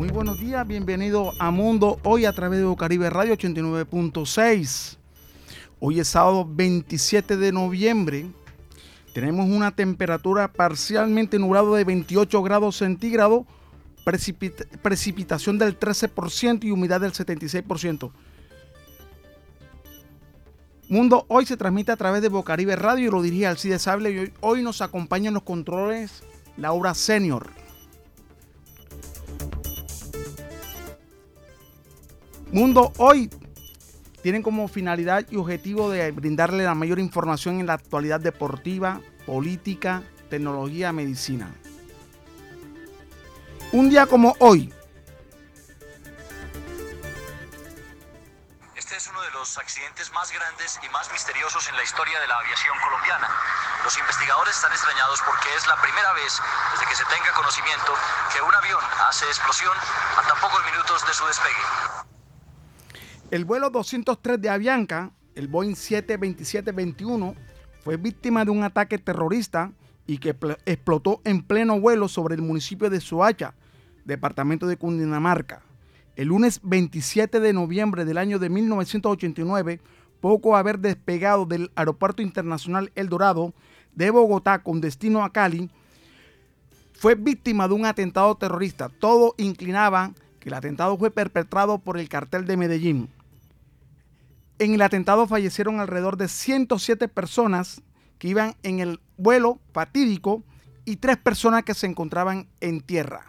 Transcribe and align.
Muy 0.00 0.08
buenos 0.08 0.40
días, 0.40 0.66
bienvenido 0.66 1.34
a 1.38 1.50
Mundo 1.50 2.00
hoy 2.04 2.24
a 2.24 2.32
través 2.32 2.58
de 2.58 2.74
Caribe 2.74 3.10
Radio 3.10 3.36
89.6. 3.36 4.96
Hoy 5.78 6.00
es 6.00 6.08
sábado 6.08 6.48
27 6.50 7.36
de 7.36 7.52
noviembre. 7.52 8.24
Tenemos 9.12 9.46
una 9.46 9.72
temperatura 9.72 10.50
parcialmente 10.50 11.38
nublada 11.38 11.76
de 11.76 11.84
28 11.84 12.42
grados 12.42 12.76
centígrados, 12.76 13.44
precipitación 14.82 15.58
del 15.58 15.78
13% 15.78 16.64
y 16.64 16.70
humedad 16.70 17.02
del 17.02 17.12
76%. 17.12 18.10
Mundo 20.88 21.26
hoy 21.28 21.44
se 21.44 21.58
transmite 21.58 21.92
a 21.92 21.96
través 21.96 22.22
de 22.22 22.30
Bocaribe 22.30 22.74
Radio 22.74 23.08
y 23.08 23.10
lo 23.10 23.20
dirige 23.20 23.46
Alcide 23.46 23.78
Sable 23.78 24.12
y 24.12 24.18
hoy, 24.18 24.32
hoy 24.40 24.62
nos 24.62 24.80
acompaña 24.80 25.28
en 25.28 25.34
los 25.34 25.42
controles 25.42 26.22
Laura 26.56 26.94
Senior. 26.94 27.59
Mundo 32.52 32.92
hoy 32.98 33.30
tienen 34.22 34.42
como 34.42 34.66
finalidad 34.66 35.24
y 35.30 35.36
objetivo 35.36 35.88
de 35.88 36.10
brindarle 36.10 36.64
la 36.64 36.74
mayor 36.74 36.98
información 36.98 37.60
en 37.60 37.66
la 37.66 37.74
actualidad 37.74 38.18
deportiva, 38.18 39.00
política, 39.24 40.02
tecnología, 40.28 40.92
medicina. 40.92 41.54
Un 43.70 43.88
día 43.88 44.06
como 44.06 44.34
hoy. 44.40 44.74
Este 48.74 48.96
es 48.96 49.06
uno 49.06 49.22
de 49.22 49.30
los 49.30 49.56
accidentes 49.56 50.12
más 50.12 50.32
grandes 50.32 50.80
y 50.82 50.88
más 50.90 51.10
misteriosos 51.12 51.68
en 51.68 51.76
la 51.76 51.84
historia 51.84 52.18
de 52.18 52.26
la 52.26 52.36
aviación 52.36 52.76
colombiana. 52.82 53.28
Los 53.84 53.96
investigadores 53.96 54.56
están 54.56 54.72
extrañados 54.72 55.20
porque 55.24 55.54
es 55.54 55.68
la 55.68 55.80
primera 55.80 56.12
vez 56.14 56.42
desde 56.72 56.86
que 56.86 56.96
se 56.96 57.04
tenga 57.04 57.32
conocimiento 57.32 57.94
que 58.34 58.42
un 58.42 58.54
avión 58.54 58.82
hace 59.08 59.26
explosión 59.26 59.76
a 60.18 60.26
tan 60.26 60.40
pocos 60.40 60.64
minutos 60.66 61.06
de 61.06 61.14
su 61.14 61.24
despegue. 61.26 61.99
El 63.30 63.44
vuelo 63.44 63.70
203 63.70 64.40
de 64.40 64.48
Avianca, 64.48 65.12
el 65.36 65.46
Boeing 65.46 65.74
727-21, 65.74 67.36
fue 67.84 67.96
víctima 67.96 68.44
de 68.44 68.50
un 68.50 68.64
ataque 68.64 68.98
terrorista 68.98 69.70
y 70.04 70.18
que 70.18 70.34
explotó 70.66 71.20
en 71.22 71.42
pleno 71.42 71.78
vuelo 71.78 72.08
sobre 72.08 72.34
el 72.34 72.42
municipio 72.42 72.90
de 72.90 73.00
Soacha, 73.00 73.54
departamento 74.04 74.66
de 74.66 74.76
Cundinamarca. 74.76 75.62
El 76.16 76.26
lunes 76.26 76.58
27 76.64 77.38
de 77.38 77.52
noviembre 77.52 78.04
del 78.04 78.18
año 78.18 78.40
de 78.40 78.48
1989, 78.48 79.80
poco 80.20 80.56
haber 80.56 80.80
despegado 80.80 81.46
del 81.46 81.70
Aeropuerto 81.76 82.22
Internacional 82.22 82.90
El 82.96 83.08
Dorado 83.08 83.54
de 83.94 84.10
Bogotá 84.10 84.64
con 84.64 84.80
destino 84.80 85.22
a 85.22 85.32
Cali, 85.32 85.70
fue 86.94 87.14
víctima 87.14 87.68
de 87.68 87.74
un 87.74 87.86
atentado 87.86 88.34
terrorista. 88.34 88.88
Todo 88.88 89.36
inclinaba 89.38 90.14
que 90.40 90.48
el 90.48 90.54
atentado 90.54 90.98
fue 90.98 91.12
perpetrado 91.12 91.78
por 91.78 91.96
el 91.96 92.08
cartel 92.08 92.44
de 92.44 92.56
Medellín. 92.56 93.08
En 94.60 94.74
el 94.74 94.82
atentado 94.82 95.26
fallecieron 95.26 95.80
alrededor 95.80 96.18
de 96.18 96.28
107 96.28 97.08
personas 97.08 97.80
que 98.18 98.28
iban 98.28 98.56
en 98.62 98.80
el 98.80 99.00
vuelo 99.16 99.58
fatídico 99.72 100.44
y 100.84 100.96
tres 100.96 101.16
personas 101.16 101.64
que 101.64 101.72
se 101.72 101.86
encontraban 101.86 102.46
en 102.60 102.82
tierra. 102.82 103.24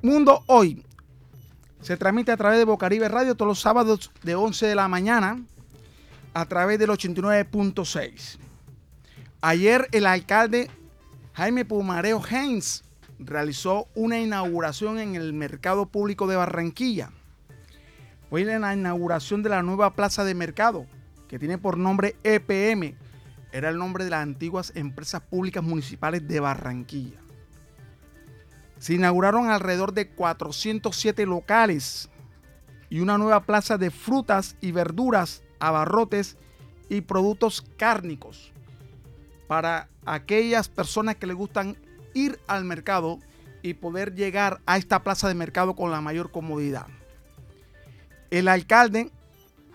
Mundo 0.00 0.42
Hoy 0.46 0.86
se 1.82 1.98
transmite 1.98 2.32
a 2.32 2.38
través 2.38 2.58
de 2.58 2.64
Bocaribe 2.64 3.10
Radio 3.10 3.34
todos 3.34 3.50
los 3.50 3.60
sábados 3.60 4.10
de 4.22 4.34
11 4.36 4.68
de 4.68 4.74
la 4.74 4.88
mañana 4.88 5.44
a 6.32 6.46
través 6.46 6.78
del 6.78 6.88
89.6. 6.88 8.47
Ayer 9.40 9.86
el 9.92 10.06
alcalde 10.06 10.68
Jaime 11.34 11.64
Pumareo 11.64 12.20
Heinz 12.28 12.82
realizó 13.20 13.86
una 13.94 14.18
inauguración 14.18 14.98
en 14.98 15.14
el 15.14 15.32
mercado 15.32 15.86
público 15.86 16.26
de 16.26 16.34
Barranquilla. 16.34 17.12
Fue 18.28 18.44
la 18.44 18.74
inauguración 18.74 19.44
de 19.44 19.50
la 19.50 19.62
nueva 19.62 19.94
plaza 19.94 20.24
de 20.24 20.34
mercado, 20.34 20.86
que 21.28 21.38
tiene 21.38 21.56
por 21.56 21.78
nombre 21.78 22.16
EPM. 22.24 22.96
Era 23.52 23.68
el 23.68 23.78
nombre 23.78 24.02
de 24.02 24.10
las 24.10 24.24
antiguas 24.24 24.72
empresas 24.74 25.20
públicas 25.20 25.62
municipales 25.62 26.26
de 26.26 26.40
Barranquilla. 26.40 27.20
Se 28.80 28.94
inauguraron 28.94 29.50
alrededor 29.50 29.92
de 29.94 30.08
407 30.08 31.26
locales 31.26 32.10
y 32.90 32.98
una 32.98 33.18
nueva 33.18 33.44
plaza 33.44 33.78
de 33.78 33.92
frutas 33.92 34.56
y 34.60 34.72
verduras, 34.72 35.44
abarrotes 35.60 36.36
y 36.88 37.02
productos 37.02 37.64
cárnicos 37.76 38.52
para 39.48 39.88
aquellas 40.04 40.68
personas 40.68 41.16
que 41.16 41.26
les 41.26 41.34
gustan 41.34 41.76
ir 42.14 42.38
al 42.46 42.64
mercado 42.64 43.18
y 43.62 43.74
poder 43.74 44.14
llegar 44.14 44.60
a 44.66 44.76
esta 44.76 45.02
plaza 45.02 45.26
de 45.26 45.34
mercado 45.34 45.74
con 45.74 45.90
la 45.90 46.00
mayor 46.00 46.30
comodidad. 46.30 46.86
El 48.30 48.46
alcalde, 48.46 49.10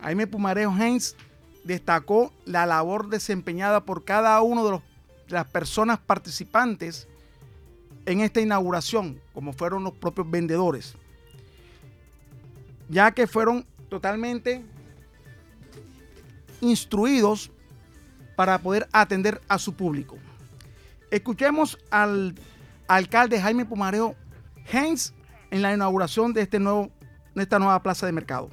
Jaime 0.02 0.28
Pumareo 0.28 0.72
Heinz, 0.72 1.16
destacó 1.64 2.32
la 2.46 2.66
labor 2.66 3.10
desempeñada 3.10 3.84
por 3.84 4.06
cada 4.06 4.40
uno 4.42 4.64
de, 4.66 4.72
de 4.72 4.82
las 5.28 5.48
personas 5.48 6.00
participantes 6.00 7.08
en 8.06 8.22
esta 8.22 8.42
inauguración, 8.42 9.20
como 9.34 9.54
fueron 9.54 9.84
los 9.84 9.94
propios 9.94 10.30
vendedores, 10.30 10.94
ya 12.90 13.12
que 13.12 13.28
fueron 13.28 13.66
totalmente 13.90 14.64
instruidos 16.62 17.52
para 18.36 18.58
poder 18.60 18.88
atender 18.92 19.42
a 19.48 19.58
su 19.58 19.76
público. 19.76 20.18
Escuchemos 21.12 21.78
al 21.92 22.36
alcalde 22.88 23.40
Jaime 23.40 23.66
Pumareo 23.66 24.16
Heinz 24.72 25.14
en 25.52 25.62
la 25.62 25.74
inauguración 25.74 26.34
de, 26.34 26.42
este 26.42 26.60
nuevo, 26.60 26.90
de 27.36 27.44
esta 27.44 27.60
nueva 27.60 27.82
plaza 27.84 28.06
de 28.06 28.12
mercado. 28.12 28.50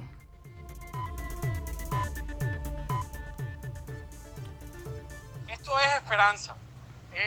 Esto 5.47 5.79
es 5.79 5.95
esperanza, 5.95 6.55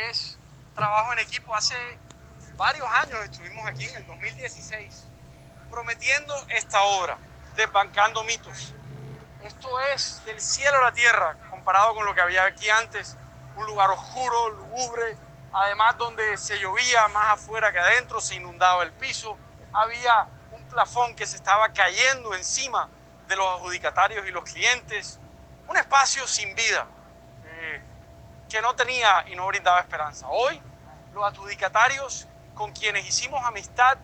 es 0.08 0.38
trabajo 0.74 1.12
en 1.14 1.18
equipo. 1.20 1.54
Hace 1.54 1.74
varios 2.56 2.86
años 2.88 3.18
estuvimos 3.24 3.66
aquí, 3.66 3.84
en 3.86 3.96
el 3.96 4.06
2016, 4.06 5.06
prometiendo 5.70 6.34
esta 6.50 6.82
obra, 6.82 7.18
desbancando 7.56 8.22
mitos. 8.24 8.74
Esto 9.44 9.78
es 9.92 10.24
del 10.24 10.40
cielo 10.40 10.78
a 10.78 10.84
la 10.84 10.92
tierra, 10.92 11.36
comparado 11.50 11.94
con 11.94 12.06
lo 12.06 12.14
que 12.14 12.22
había 12.22 12.44
aquí 12.44 12.70
antes, 12.70 13.14
un 13.56 13.66
lugar 13.66 13.90
oscuro, 13.90 14.48
lúgubre, 14.48 15.18
además 15.52 15.98
donde 15.98 16.38
se 16.38 16.58
llovía 16.58 17.06
más 17.08 17.34
afuera 17.34 17.70
que 17.70 17.78
adentro, 17.78 18.22
se 18.22 18.36
inundaba 18.36 18.82
el 18.82 18.92
piso, 18.92 19.36
había 19.70 20.26
un 20.50 20.64
plafón 20.64 21.14
que 21.14 21.26
se 21.26 21.36
estaba 21.36 21.68
cayendo 21.74 22.34
encima 22.34 22.88
de 23.28 23.36
los 23.36 23.46
adjudicatarios 23.56 24.26
y 24.26 24.30
los 24.30 24.44
clientes, 24.44 25.20
un 25.68 25.76
espacio 25.76 26.26
sin 26.26 26.54
vida 26.54 26.86
eh, 27.44 27.82
que 28.48 28.62
no 28.62 28.74
tenía 28.74 29.26
y 29.28 29.36
no 29.36 29.46
brindaba 29.46 29.80
esperanza. 29.80 30.26
Hoy 30.30 30.58
los 31.12 31.22
adjudicatarios 31.22 32.26
con 32.54 32.72
quienes 32.72 33.06
hicimos 33.06 33.44
amistad 33.44 33.98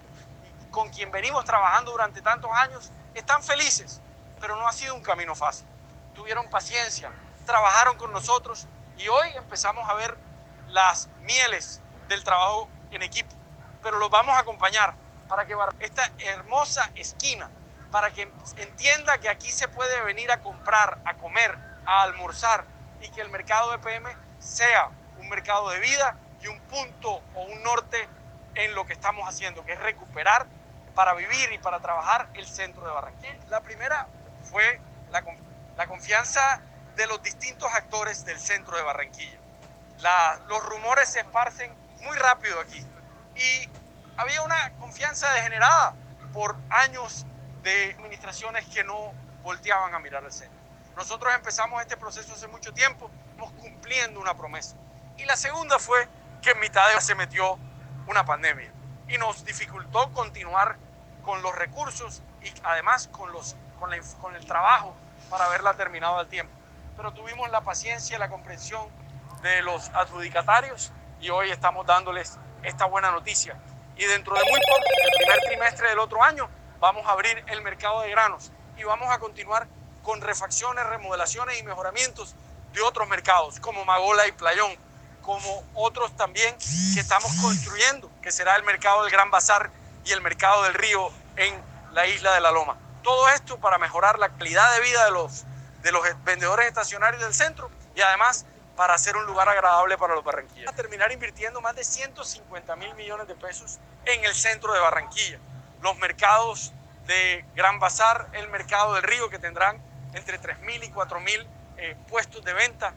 con 0.70 0.90
quien 0.90 1.10
venimos 1.10 1.44
trabajando 1.46 1.92
durante 1.92 2.20
tantos 2.22 2.50
años 2.52 2.92
están 3.14 3.42
felices, 3.42 4.00
pero 4.40 4.56
no 4.56 4.66
ha 4.66 4.72
sido 4.72 4.94
un 4.94 5.02
camino 5.02 5.34
fácil. 5.34 5.66
Tuvieron 6.14 6.48
paciencia, 6.48 7.12
trabajaron 7.46 7.96
con 7.96 8.12
nosotros 8.12 8.66
y 8.96 9.08
hoy 9.08 9.28
empezamos 9.36 9.88
a 9.88 9.94
ver 9.94 10.16
las 10.68 11.08
mieles 11.20 11.80
del 12.08 12.24
trabajo 12.24 12.68
en 12.90 13.02
equipo. 13.02 13.30
Pero 13.82 13.98
los 13.98 14.10
vamos 14.10 14.34
a 14.36 14.40
acompañar 14.40 14.94
para 15.28 15.46
que 15.46 15.54
esta 15.80 16.10
hermosa 16.18 16.90
esquina, 16.96 17.50
para 17.90 18.10
que 18.10 18.30
entienda 18.56 19.18
que 19.18 19.28
aquí 19.28 19.50
se 19.50 19.68
puede 19.68 20.02
venir 20.02 20.30
a 20.32 20.40
comprar, 20.40 20.98
a 21.04 21.14
comer, 21.14 21.56
a 21.86 22.02
almorzar 22.02 22.64
y 23.00 23.08
que 23.10 23.20
el 23.20 23.30
mercado 23.30 23.70
de 23.70 23.78
PM 23.78 24.14
sea 24.38 24.90
un 25.18 25.28
mercado 25.28 25.70
de 25.70 25.80
vida 25.80 26.16
y 26.42 26.48
un 26.48 26.60
punto 26.62 27.22
o 27.34 27.42
un 27.42 27.62
norte 27.62 28.08
en 28.54 28.74
lo 28.74 28.84
que 28.86 28.92
estamos 28.92 29.28
haciendo, 29.28 29.64
que 29.64 29.72
es 29.72 29.80
recuperar 29.80 30.46
para 30.94 31.14
vivir 31.14 31.52
y 31.52 31.58
para 31.58 31.80
trabajar 31.80 32.28
el 32.34 32.46
centro 32.46 32.84
de 32.84 32.92
Barranquilla. 32.92 33.38
La 33.48 33.60
primera 33.60 34.08
fue 34.50 34.80
la, 35.10 35.22
la 35.76 35.86
confianza 35.86 36.60
de 36.96 37.06
los 37.06 37.22
distintos 37.22 37.72
actores 37.72 38.24
del 38.24 38.38
centro 38.38 38.76
de 38.76 38.82
Barranquilla. 38.82 39.38
los 40.48 40.64
rumores 40.66 41.08
se 41.08 41.20
esparcen 41.20 41.72
muy 42.02 42.16
rápido 42.16 42.60
aquí 42.60 42.84
y 43.36 43.68
había 44.16 44.42
una 44.42 44.72
confianza 44.78 45.32
degenerada 45.32 45.94
por 46.32 46.56
años 46.68 47.26
de 47.62 47.94
administraciones 47.94 48.66
que 48.66 48.84
no 48.84 49.12
volteaban 49.42 49.94
a 49.94 49.98
mirar 49.98 50.24
al 50.24 50.32
centro. 50.32 50.58
Nosotros 50.96 51.32
empezamos 51.34 51.80
este 51.80 51.96
proceso 51.96 52.34
hace 52.34 52.46
mucho 52.48 52.72
tiempo, 52.72 53.10
cumpliendo 53.60 54.20
una 54.20 54.34
promesa. 54.34 54.76
Y 55.16 55.24
la 55.24 55.36
segunda 55.36 55.78
fue 55.78 56.08
que 56.42 56.50
en 56.50 56.60
mitad 56.60 56.82
de 56.94 57.00
se 57.00 57.14
metió 57.14 57.58
una 58.06 58.24
pandemia 58.24 58.70
y 59.08 59.18
nos 59.18 59.44
dificultó 59.44 60.12
continuar 60.12 60.76
con 61.22 61.42
los 61.42 61.54
recursos 61.54 62.22
y 62.42 62.52
además 62.62 63.08
con, 63.08 63.32
los, 63.32 63.56
con, 63.80 63.90
con 64.20 64.36
el 64.36 64.46
trabajo 64.46 64.94
para 65.28 65.46
haberla 65.46 65.74
terminado 65.74 66.18
al 66.18 66.28
tiempo. 66.28 66.52
Pero 66.96 67.12
tuvimos 67.12 67.50
la 67.50 67.62
paciencia 67.62 68.16
y 68.16 68.20
la 68.20 68.28
comprensión 68.28 68.86
de 69.42 69.62
los 69.62 69.88
adjudicatarios 69.88 70.92
y 71.20 71.30
hoy 71.30 71.50
estamos 71.50 71.86
dándoles 71.86 72.38
esta 72.62 72.84
buena 72.84 73.10
noticia. 73.10 73.56
Y 73.96 74.04
dentro 74.04 74.34
de 74.34 74.42
muy 74.42 74.60
poco, 74.60 74.84
el 75.04 75.18
primer 75.18 75.40
trimestre 75.40 75.88
del 75.88 75.98
otro 75.98 76.22
año, 76.22 76.48
vamos 76.78 77.06
a 77.06 77.12
abrir 77.12 77.42
el 77.48 77.62
mercado 77.62 78.02
de 78.02 78.10
granos 78.10 78.52
y 78.76 78.84
vamos 78.84 79.10
a 79.10 79.18
continuar 79.18 79.66
con 80.02 80.20
refacciones, 80.20 80.86
remodelaciones 80.86 81.58
y 81.58 81.62
mejoramientos 81.62 82.34
de 82.72 82.82
otros 82.82 83.08
mercados, 83.08 83.60
como 83.60 83.84
Magola 83.84 84.26
y 84.26 84.32
Playón, 84.32 84.72
como 85.22 85.64
otros 85.74 86.16
también 86.16 86.56
que 86.94 87.00
estamos 87.00 87.30
construyendo, 87.42 88.10
que 88.22 88.32
será 88.32 88.56
el 88.56 88.62
mercado 88.62 89.02
del 89.02 89.12
Gran 89.12 89.30
Bazar 89.30 89.70
y 90.04 90.12
el 90.12 90.22
mercado 90.22 90.62
del 90.62 90.74
Río 90.74 91.10
en 91.36 91.54
la 91.92 92.06
isla 92.06 92.34
de 92.34 92.40
la 92.40 92.50
Loma. 92.50 92.76
Todo 93.02 93.28
esto 93.28 93.58
para 93.58 93.78
mejorar 93.78 94.18
la 94.18 94.28
calidad 94.30 94.72
de 94.74 94.80
vida 94.80 95.04
de 95.04 95.10
los, 95.10 95.44
de 95.82 95.92
los 95.92 96.02
vendedores 96.24 96.66
estacionarios 96.66 97.22
del 97.22 97.34
centro 97.34 97.70
y 97.94 98.00
además 98.00 98.46
para 98.76 98.94
hacer 98.94 99.16
un 99.16 99.26
lugar 99.26 99.48
agradable 99.48 99.98
para 99.98 100.14
los 100.14 100.24
barranquilleros. 100.24 100.72
A 100.72 100.76
terminar 100.76 101.12
invirtiendo 101.12 101.60
más 101.60 101.76
de 101.76 101.84
150 101.84 102.76
mil 102.76 102.94
millones 102.94 103.28
de 103.28 103.34
pesos 103.34 103.78
en 104.06 104.24
el 104.24 104.34
centro 104.34 104.72
de 104.72 104.80
Barranquilla. 104.80 105.38
Los 105.82 105.98
mercados 105.98 106.72
de 107.06 107.44
Gran 107.54 107.78
Bazar, 107.78 108.28
el 108.32 108.48
mercado 108.48 108.94
del 108.94 109.02
Río 109.02 109.28
que 109.28 109.38
tendrán 109.38 109.82
entre 110.14 110.38
3 110.38 110.60
mil 110.60 110.82
y 110.82 110.90
4 110.90 111.20
mil 111.20 111.46
eh, 111.76 111.96
puestos 112.08 112.44
de 112.44 112.52
venta, 112.52 112.94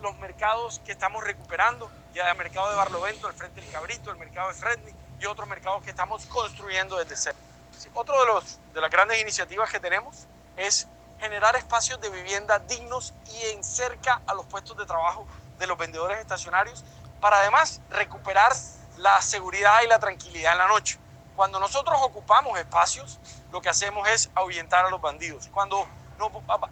los 0.00 0.16
mercados 0.18 0.80
que 0.84 0.92
estamos 0.92 1.24
recuperando, 1.24 1.90
ya 2.12 2.30
el 2.30 2.36
mercado 2.36 2.70
de 2.70 2.76
Barlovento, 2.76 3.28
el 3.28 3.34
Frente 3.34 3.60
del 3.60 3.70
Cabrito, 3.70 4.10
el 4.10 4.18
mercado 4.18 4.48
de 4.48 4.54
Fredney 4.54 4.94
y 5.20 5.26
otros 5.26 5.48
mercados 5.48 5.82
que 5.82 5.90
estamos 5.90 6.26
construyendo 6.26 6.98
desde 6.98 7.16
cero. 7.16 7.38
Otro 7.94 8.18
de, 8.20 8.26
los, 8.26 8.58
de 8.74 8.80
las 8.80 8.90
grandes 8.90 9.20
iniciativas 9.20 9.70
que 9.70 9.80
tenemos 9.80 10.26
es 10.56 10.88
generar 11.18 11.56
espacios 11.56 12.00
de 12.00 12.10
vivienda 12.10 12.58
dignos 12.58 13.14
y 13.32 13.54
en 13.54 13.62
cerca 13.62 14.22
a 14.26 14.34
los 14.34 14.46
puestos 14.46 14.76
de 14.76 14.86
trabajo 14.86 15.26
de 15.58 15.66
los 15.66 15.76
vendedores 15.76 16.18
estacionarios 16.18 16.84
para 17.20 17.40
además 17.40 17.80
recuperar 17.90 18.52
la 18.98 19.20
seguridad 19.22 19.82
y 19.84 19.88
la 19.88 19.98
tranquilidad 19.98 20.52
en 20.52 20.58
la 20.58 20.68
noche. 20.68 20.98
Cuando 21.36 21.60
nosotros 21.60 21.96
ocupamos 22.02 22.58
espacios, 22.58 23.18
lo 23.52 23.60
que 23.60 23.68
hacemos 23.68 24.08
es 24.08 24.30
ahuyentar 24.34 24.84
a 24.84 24.90
los 24.90 25.00
bandidos. 25.00 25.48
Cuando 25.48 25.86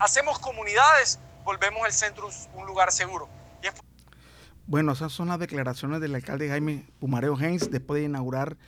hacemos 0.01 0.39
comunidades, 0.39 1.19
volvemos 1.45 1.87
el 1.87 1.93
centro 1.93 2.29
un 2.55 2.67
lugar 2.67 2.93
seguro. 2.93 3.29
Bueno, 4.67 4.93
esas 4.93 5.13
son 5.13 5.29
las 5.29 5.39
declaraciones 5.39 6.01
del 6.01 6.15
alcalde 6.15 6.51
Jaime 6.51 6.85
Pumareo 7.01 7.39
Hens 7.41 7.71
después 7.71 8.01
de 8.01 8.07
inaugurar 8.07 8.59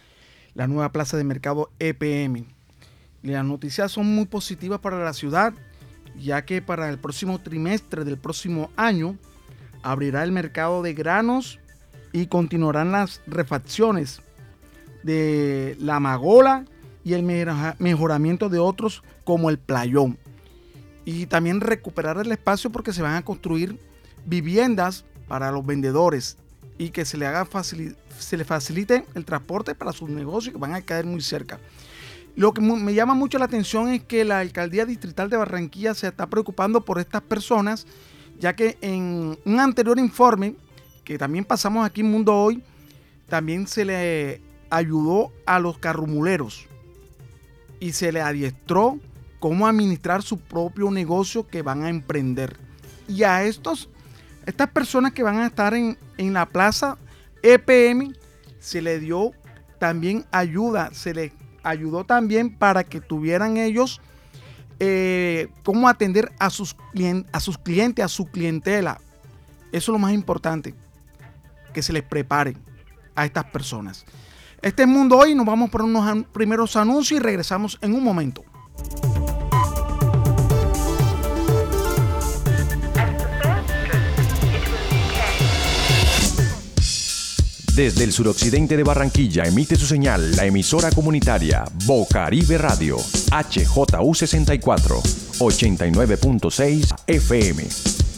la 0.54 0.66
nueva 0.66 0.92
plaza 0.92 1.16
de 1.16 1.24
mercado 1.24 1.70
EPM. 1.78 2.46
Las 3.22 3.44
noticias 3.44 3.92
son 3.92 4.06
muy 4.14 4.26
positivas 4.26 4.80
para 4.80 5.02
la 5.04 5.12
ciudad, 5.12 5.52
ya 6.18 6.44
que 6.44 6.62
para 6.62 6.88
el 6.88 6.98
próximo 6.98 7.38
trimestre 7.40 8.04
del 8.04 8.18
próximo 8.18 8.70
año 8.76 9.16
abrirá 9.82 10.22
el 10.24 10.32
mercado 10.32 10.82
de 10.82 10.94
granos 10.94 11.58
y 12.12 12.26
continuarán 12.26 12.92
las 12.92 13.22
refacciones 13.26 14.22
de 15.02 15.76
la 15.78 16.00
magola 16.00 16.64
y 17.04 17.14
el 17.14 17.22
mejoramiento 17.78 18.48
de 18.48 18.58
otros 18.58 19.02
como 19.24 19.48
el 19.48 19.58
playón 19.58 20.18
y 21.04 21.26
también 21.26 21.60
recuperar 21.60 22.18
el 22.18 22.30
espacio 22.32 22.70
porque 22.70 22.92
se 22.92 23.02
van 23.02 23.14
a 23.14 23.24
construir 23.24 23.78
viviendas 24.26 25.04
para 25.28 25.50
los 25.50 25.64
vendedores 25.64 26.36
y 26.78 26.90
que 26.90 27.04
se 27.04 27.16
le 27.16 27.26
haga 27.26 27.44
se 28.22 28.36
le 28.36 28.44
facilite 28.44 29.04
el 29.14 29.24
transporte 29.24 29.74
para 29.74 29.92
sus 29.92 30.08
negocios 30.08 30.52
que 30.52 30.60
van 30.60 30.74
a 30.74 30.82
caer 30.82 31.06
muy 31.06 31.20
cerca. 31.20 31.58
Lo 32.36 32.54
que 32.54 32.60
me 32.60 32.94
llama 32.94 33.14
mucho 33.14 33.38
la 33.38 33.46
atención 33.46 33.88
es 33.88 34.04
que 34.04 34.24
la 34.24 34.38
alcaldía 34.38 34.86
distrital 34.86 35.28
de 35.30 35.36
Barranquilla 35.36 35.94
se 35.94 36.08
está 36.08 36.28
preocupando 36.28 36.80
por 36.80 36.98
estas 36.98 37.22
personas, 37.22 37.86
ya 38.38 38.54
que 38.54 38.78
en 38.80 39.38
un 39.44 39.60
anterior 39.60 39.98
informe 39.98 40.54
que 41.04 41.18
también 41.18 41.44
pasamos 41.44 41.84
aquí 41.84 42.02
en 42.02 42.10
Mundo 42.10 42.34
Hoy, 42.34 42.62
también 43.28 43.66
se 43.66 43.84
le 43.84 44.40
ayudó 44.70 45.32
a 45.46 45.58
los 45.58 45.78
carrumuleros 45.78 46.66
y 47.80 47.92
se 47.92 48.12
le 48.12 48.20
adiestró 48.20 48.98
cómo 49.40 49.66
administrar 49.66 50.22
su 50.22 50.38
propio 50.38 50.90
negocio 50.90 51.48
que 51.48 51.62
van 51.62 51.82
a 51.82 51.88
emprender. 51.88 52.56
Y 53.08 53.24
a 53.24 53.42
estos, 53.44 53.88
estas 54.46 54.70
personas 54.70 55.12
que 55.12 55.22
van 55.22 55.38
a 55.38 55.46
estar 55.46 55.74
en, 55.74 55.96
la 56.18 56.46
plaza 56.46 56.98
EPM, 57.42 58.14
se 58.58 58.82
le 58.82 58.98
dio 58.98 59.32
también 59.78 60.26
ayuda, 60.30 60.90
se 60.92 61.14
les 61.14 61.32
ayudó 61.62 62.04
también 62.04 62.56
para 62.56 62.84
que 62.84 63.00
tuvieran 63.00 63.56
ellos 63.56 64.00
eh, 64.78 65.48
cómo 65.62 65.88
atender 65.88 66.32
a 66.38 66.48
sus, 66.50 66.74
clientes, 66.92 68.04
a 68.04 68.08
su 68.08 68.26
clientela. 68.26 68.98
Eso 69.72 69.72
es 69.72 69.88
lo 69.88 69.98
más 69.98 70.12
importante, 70.12 70.74
que 71.72 71.82
se 71.82 71.92
les 71.92 72.02
prepare 72.02 72.56
a 73.14 73.26
estas 73.26 73.44
personas. 73.44 74.04
Este 74.62 74.86
mundo 74.86 75.18
hoy 75.18 75.34
nos 75.34 75.46
vamos 75.46 75.70
por 75.70 75.82
unos 75.82 76.24
primeros 76.32 76.76
anuncios 76.76 77.20
y 77.20 77.22
regresamos 77.22 77.78
en 77.82 77.94
un 77.94 78.02
momento. 78.02 78.42
Desde 87.74 88.04
el 88.04 88.12
suroccidente 88.12 88.76
de 88.76 88.82
Barranquilla 88.82 89.44
emite 89.44 89.76
su 89.76 89.86
señal 89.86 90.36
la 90.36 90.44
emisora 90.44 90.90
comunitaria 90.90 91.64
Bocaribe 91.86 92.58
Radio, 92.58 92.98
HJU64, 92.98 95.00
89.6 95.38 96.94
FM. 97.06 98.09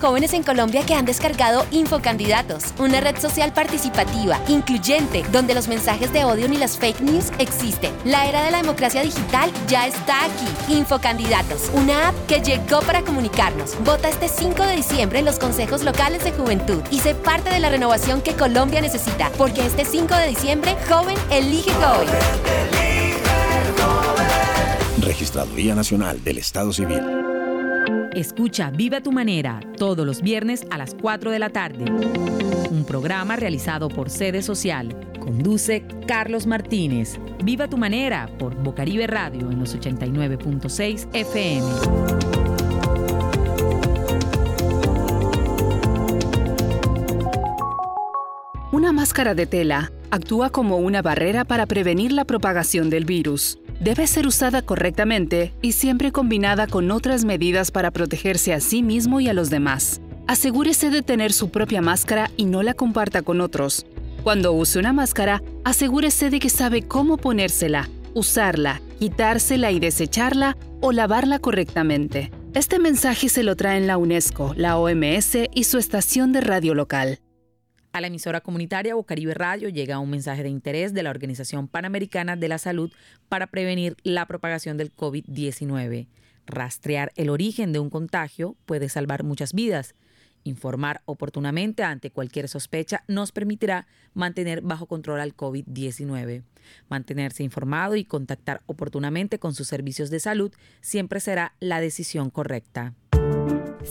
Jóvenes 0.00 0.32
en 0.32 0.42
Colombia 0.42 0.84
que 0.84 0.94
han 0.94 1.04
descargado 1.04 1.66
Infocandidatos, 1.70 2.64
una 2.78 3.00
red 3.00 3.18
social 3.18 3.52
participativa, 3.52 4.40
incluyente, 4.48 5.24
donde 5.32 5.54
los 5.54 5.68
mensajes 5.68 6.12
de 6.12 6.24
odio 6.24 6.48
ni 6.48 6.56
las 6.56 6.76
fake 6.78 7.00
news 7.00 7.30
existen. 7.38 7.92
La 8.04 8.26
era 8.26 8.42
de 8.42 8.50
la 8.50 8.58
democracia 8.58 9.02
digital 9.02 9.50
ya 9.66 9.86
está 9.86 10.24
aquí. 10.24 10.74
Infocandidatos, 10.74 11.70
una 11.74 12.08
app 12.08 12.26
que 12.26 12.40
llegó 12.40 12.80
para 12.80 13.02
comunicarnos. 13.02 13.76
Vota 13.84 14.08
este 14.08 14.28
5 14.28 14.62
de 14.64 14.76
diciembre 14.76 15.18
en 15.18 15.24
los 15.24 15.38
consejos 15.38 15.82
locales 15.82 16.24
de 16.24 16.32
juventud 16.32 16.82
y 16.90 17.00
sé 17.00 17.14
parte 17.14 17.50
de 17.50 17.60
la 17.60 17.68
renovación 17.68 18.22
que 18.22 18.34
Colombia 18.34 18.80
necesita, 18.80 19.30
porque 19.36 19.66
este 19.66 19.84
5 19.84 20.14
de 20.14 20.28
diciembre, 20.28 20.76
joven 20.88 21.16
elige 21.30 21.70
hoy. 21.70 22.06
Registraduría 25.00 25.74
Nacional 25.74 26.22
del 26.22 26.38
Estado 26.38 26.72
Civil. 26.72 27.25
Escucha 28.16 28.70
Viva 28.70 29.02
tu 29.02 29.12
manera 29.12 29.60
todos 29.76 30.06
los 30.06 30.22
viernes 30.22 30.66
a 30.70 30.78
las 30.78 30.94
4 30.94 31.30
de 31.30 31.38
la 31.38 31.50
tarde. 31.50 31.84
Un 32.70 32.86
programa 32.86 33.36
realizado 33.36 33.90
por 33.90 34.08
Sede 34.08 34.40
Social. 34.40 34.98
Conduce 35.20 35.84
Carlos 36.06 36.46
Martínez. 36.46 37.18
Viva 37.44 37.68
tu 37.68 37.76
manera 37.76 38.30
por 38.38 38.54
Bocaribe 38.54 39.06
Radio 39.06 39.50
en 39.50 39.58
los 39.58 39.76
89.6 39.76 41.08
FM. 41.12 41.66
Una 48.72 48.92
máscara 48.92 49.34
de 49.34 49.44
tela 49.44 49.92
actúa 50.10 50.48
como 50.48 50.78
una 50.78 51.02
barrera 51.02 51.44
para 51.44 51.66
prevenir 51.66 52.12
la 52.12 52.24
propagación 52.24 52.88
del 52.88 53.04
virus. 53.04 53.58
Debe 53.80 54.06
ser 54.06 54.26
usada 54.26 54.62
correctamente 54.62 55.52
y 55.60 55.72
siempre 55.72 56.10
combinada 56.10 56.66
con 56.66 56.90
otras 56.90 57.24
medidas 57.24 57.70
para 57.70 57.90
protegerse 57.90 58.54
a 58.54 58.60
sí 58.60 58.82
mismo 58.82 59.20
y 59.20 59.28
a 59.28 59.34
los 59.34 59.50
demás. 59.50 60.00
Asegúrese 60.26 60.90
de 60.90 61.02
tener 61.02 61.32
su 61.32 61.50
propia 61.50 61.82
máscara 61.82 62.30
y 62.36 62.46
no 62.46 62.62
la 62.62 62.74
comparta 62.74 63.22
con 63.22 63.40
otros. 63.40 63.86
Cuando 64.24 64.52
use 64.52 64.78
una 64.78 64.92
máscara, 64.92 65.42
asegúrese 65.62 66.30
de 66.30 66.40
que 66.40 66.48
sabe 66.50 66.82
cómo 66.82 67.16
ponérsela, 67.16 67.88
usarla, 68.14 68.80
quitársela 68.98 69.70
y 69.70 69.78
desecharla 69.78 70.56
o 70.80 70.90
lavarla 70.90 71.38
correctamente. 71.38 72.32
Este 72.54 72.78
mensaje 72.78 73.28
se 73.28 73.42
lo 73.42 73.54
traen 73.54 73.86
la 73.86 73.98
UNESCO, 73.98 74.54
la 74.56 74.78
OMS 74.78 75.36
y 75.54 75.64
su 75.64 75.76
estación 75.76 76.32
de 76.32 76.40
radio 76.40 76.74
local. 76.74 77.18
A 77.96 78.00
la 78.02 78.08
emisora 78.08 78.42
comunitaria 78.42 78.94
Bocaribe 78.94 79.32
Radio 79.32 79.70
llega 79.70 79.98
un 79.98 80.10
mensaje 80.10 80.42
de 80.42 80.50
interés 80.50 80.92
de 80.92 81.02
la 81.02 81.08
Organización 81.08 81.66
Panamericana 81.66 82.36
de 82.36 82.46
la 82.46 82.58
Salud 82.58 82.92
para 83.30 83.46
prevenir 83.46 83.96
la 84.02 84.26
propagación 84.26 84.76
del 84.76 84.94
COVID-19. 84.94 86.06
Rastrear 86.44 87.10
el 87.16 87.30
origen 87.30 87.72
de 87.72 87.78
un 87.78 87.88
contagio 87.88 88.54
puede 88.66 88.90
salvar 88.90 89.24
muchas 89.24 89.54
vidas. 89.54 89.94
Informar 90.44 91.00
oportunamente 91.06 91.84
ante 91.84 92.10
cualquier 92.10 92.48
sospecha 92.48 93.02
nos 93.08 93.32
permitirá 93.32 93.86
mantener 94.12 94.60
bajo 94.60 94.84
control 94.84 95.20
al 95.20 95.34
COVID-19. 95.34 96.42
Mantenerse 96.90 97.44
informado 97.44 97.96
y 97.96 98.04
contactar 98.04 98.60
oportunamente 98.66 99.38
con 99.38 99.54
sus 99.54 99.68
servicios 99.68 100.10
de 100.10 100.20
salud 100.20 100.52
siempre 100.82 101.18
será 101.18 101.54
la 101.60 101.80
decisión 101.80 102.28
correcta. 102.28 102.92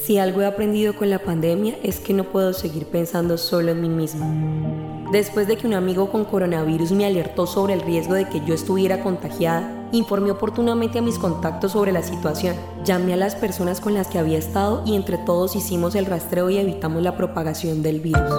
Si 0.03 0.17
algo 0.17 0.41
he 0.41 0.45
aprendido 0.45 0.95
con 0.95 1.09
la 1.09 1.19
pandemia 1.19 1.77
es 1.81 1.99
que 1.99 2.13
no 2.13 2.25
puedo 2.25 2.53
seguir 2.53 2.85
pensando 2.85 3.37
solo 3.37 3.71
en 3.71 3.81
mí 3.81 3.89
mismo. 3.89 5.09
Después 5.11 5.47
de 5.47 5.55
que 5.55 5.67
un 5.67 5.73
amigo 5.73 6.11
con 6.11 6.25
coronavirus 6.25 6.91
me 6.91 7.05
alertó 7.05 7.47
sobre 7.47 7.73
el 7.73 7.81
riesgo 7.81 8.13
de 8.13 8.27
que 8.27 8.43
yo 8.45 8.53
estuviera 8.53 9.01
contagiada, 9.01 9.87
informé 9.91 10.31
oportunamente 10.31 10.99
a 10.99 11.01
mis 11.01 11.17
contactos 11.17 11.71
sobre 11.71 11.91
la 11.91 12.03
situación, 12.03 12.55
llamé 12.83 13.13
a 13.13 13.17
las 13.17 13.35
personas 13.35 13.79
con 13.79 13.93
las 13.93 14.07
que 14.07 14.19
había 14.19 14.37
estado 14.37 14.83
y 14.85 14.95
entre 14.95 15.17
todos 15.17 15.55
hicimos 15.55 15.95
el 15.95 16.05
rastreo 16.05 16.49
y 16.49 16.57
evitamos 16.57 17.01
la 17.01 17.15
propagación 17.15 17.81
del 17.81 18.01
virus. 18.01 18.29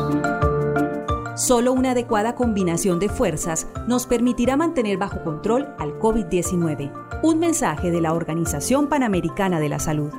Solo 1.36 1.72
una 1.72 1.92
adecuada 1.92 2.34
combinación 2.34 2.98
de 2.98 3.08
fuerzas 3.08 3.66
nos 3.86 4.06
permitirá 4.06 4.56
mantener 4.56 4.98
bajo 4.98 5.22
control 5.22 5.68
al 5.78 5.98
COVID-19. 5.98 6.92
Un 7.22 7.38
mensaje 7.38 7.90
de 7.90 8.00
la 8.00 8.12
Organización 8.12 8.88
Panamericana 8.88 9.60
de 9.60 9.68
la 9.68 9.78
Salud. 9.78 10.12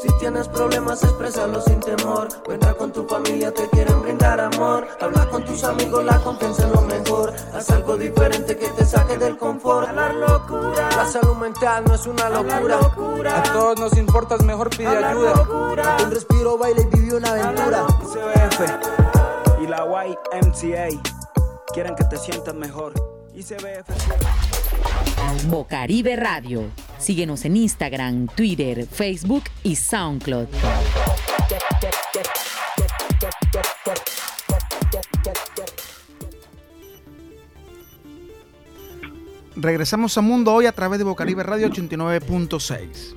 Si 0.00 0.08
tienes 0.20 0.46
problemas, 0.46 1.02
exprésalo 1.02 1.60
sin 1.60 1.80
temor. 1.80 2.28
Cuenta 2.44 2.72
con 2.74 2.92
tu 2.92 3.04
familia, 3.06 3.52
te 3.52 3.68
quieren 3.68 4.00
brindar 4.00 4.38
amor. 4.40 4.86
Habla 5.00 5.28
con 5.28 5.44
tus 5.44 5.64
amigos, 5.64 6.04
la 6.04 6.20
confianza 6.20 6.66
es 6.66 6.72
lo 6.72 6.82
mejor. 6.82 7.34
Haz 7.52 7.70
algo 7.70 7.96
diferente 7.96 8.56
que 8.56 8.68
te 8.68 8.84
saque 8.84 9.18
del 9.18 9.36
confort. 9.36 9.92
La 9.92 10.12
locura. 10.12 10.88
La 10.96 11.04
salud 11.04 11.34
mental 11.36 11.84
no 11.84 11.94
es 11.94 12.06
una 12.06 12.28
locura. 12.28 12.78
A 13.38 13.42
todos 13.42 13.80
nos 13.80 13.96
importa, 13.96 14.36
es 14.36 14.44
mejor 14.44 14.70
pide 14.70 14.86
ayuda. 14.86 15.34
Un 16.04 16.10
respiro, 16.12 16.56
baila 16.56 16.80
y 16.80 16.96
vive 16.96 17.16
una 17.16 17.30
aventura. 17.30 17.86
ICBF 18.02 18.60
y 19.62 19.66
la 19.66 19.84
YMCA 19.84 20.88
quieren 21.72 21.96
que 21.96 22.04
te 22.04 22.16
sientas 22.18 22.54
mejor. 22.54 22.92
ICBF. 23.34 23.88
Bocaribe 25.48 26.14
Radio. 26.14 26.70
Síguenos 26.98 27.44
en 27.44 27.56
Instagram, 27.56 28.26
Twitter, 28.26 28.86
Facebook 28.86 29.44
y 29.62 29.76
SoundCloud. 29.76 30.48
Regresamos 39.54 40.16
a 40.18 40.20
Mundo 40.20 40.52
Hoy 40.52 40.66
a 40.66 40.72
través 40.72 40.98
de 40.98 41.04
Bocaribe 41.04 41.42
Radio 41.42 41.68
89.6. 41.68 43.14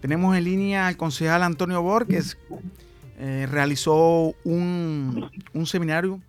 Tenemos 0.00 0.36
en 0.36 0.44
línea 0.44 0.86
al 0.86 0.96
concejal 0.96 1.42
Antonio 1.42 1.82
Borges. 1.82 2.38
Eh, 3.18 3.46
realizó 3.50 4.34
un, 4.44 5.30
seminario 5.64 6.20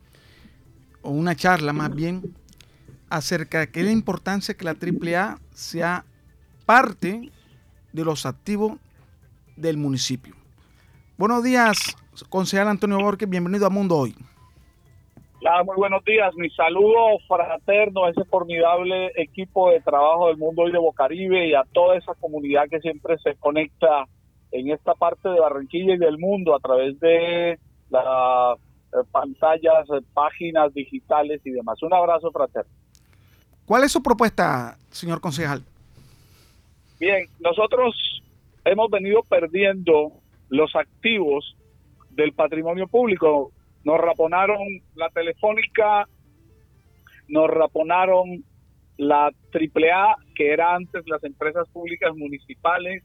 o 1.02 1.10
una 1.10 1.36
charla 1.36 1.72
más 1.72 1.94
bien 1.94 2.36
acerca 3.10 3.66
de 3.66 3.84
la 3.84 3.92
importancia 3.92 4.56
que 4.56 4.66
la 4.66 4.72
AAA 4.72 5.40
sea 5.54 6.04
parte 6.72 7.30
de 7.92 8.06
los 8.06 8.26
activos 8.26 8.78
del 9.58 9.76
municipio. 9.76 10.34
Buenos 11.18 11.44
días, 11.44 11.98
concejal 12.30 12.70
Antonio 12.70 12.98
Borges, 12.98 13.30
bienvenido 13.30 13.66
a 13.66 13.70
Mundo 13.70 13.98
Hoy. 13.98 14.16
muy 15.66 15.76
buenos 15.76 16.02
días, 16.06 16.34
mi 16.36 16.50
saludo 16.52 17.20
fraterno 17.28 18.06
a 18.06 18.12
ese 18.12 18.24
formidable 18.24 19.12
equipo 19.18 19.70
de 19.70 19.82
trabajo 19.82 20.30
del 20.30 20.38
Mundo 20.38 20.62
Hoy 20.62 20.72
de 20.72 20.78
Bocaribe 20.78 21.50
y 21.50 21.54
a 21.54 21.64
toda 21.74 21.98
esa 21.98 22.14
comunidad 22.14 22.70
que 22.70 22.80
siempre 22.80 23.18
se 23.18 23.36
conecta 23.36 24.06
en 24.54 24.72
esta 24.72 24.94
parte 24.94 25.28
de 25.28 25.42
Barranquilla 25.42 25.96
y 25.96 25.98
del 25.98 26.20
mundo 26.20 26.56
a 26.56 26.60
través 26.60 26.98
de 27.02 27.60
las 27.90 28.58
eh, 28.94 29.06
pantallas, 29.12 29.90
eh, 29.90 30.06
páginas 30.14 30.74
digitales 30.74 31.42
y 31.44 31.52
demás. 31.52 31.84
Un 31.84 31.94
abrazo 31.94 32.32
fraterno. 32.32 32.72
¿Cuál 33.66 33.84
es 33.84 33.92
su 33.92 34.02
propuesta, 34.02 34.78
señor 34.90 35.20
concejal? 35.20 35.66
Bien, 37.02 37.26
nosotros 37.40 38.22
hemos 38.64 38.92
venido 38.92 39.24
perdiendo 39.28 40.12
los 40.50 40.76
activos 40.76 41.58
del 42.12 42.32
patrimonio 42.34 42.88
público. 42.88 43.52
Nos 43.84 44.00
raponaron 44.00 44.60
la 44.94 45.10
telefónica, 45.10 46.08
nos 47.28 47.50
raponaron 47.50 48.44
la 48.98 49.32
AAA, 49.52 50.16
que 50.36 50.54
era 50.54 50.76
antes 50.76 51.02
las 51.08 51.24
empresas 51.24 51.68
públicas 51.70 52.16
municipales, 52.16 53.04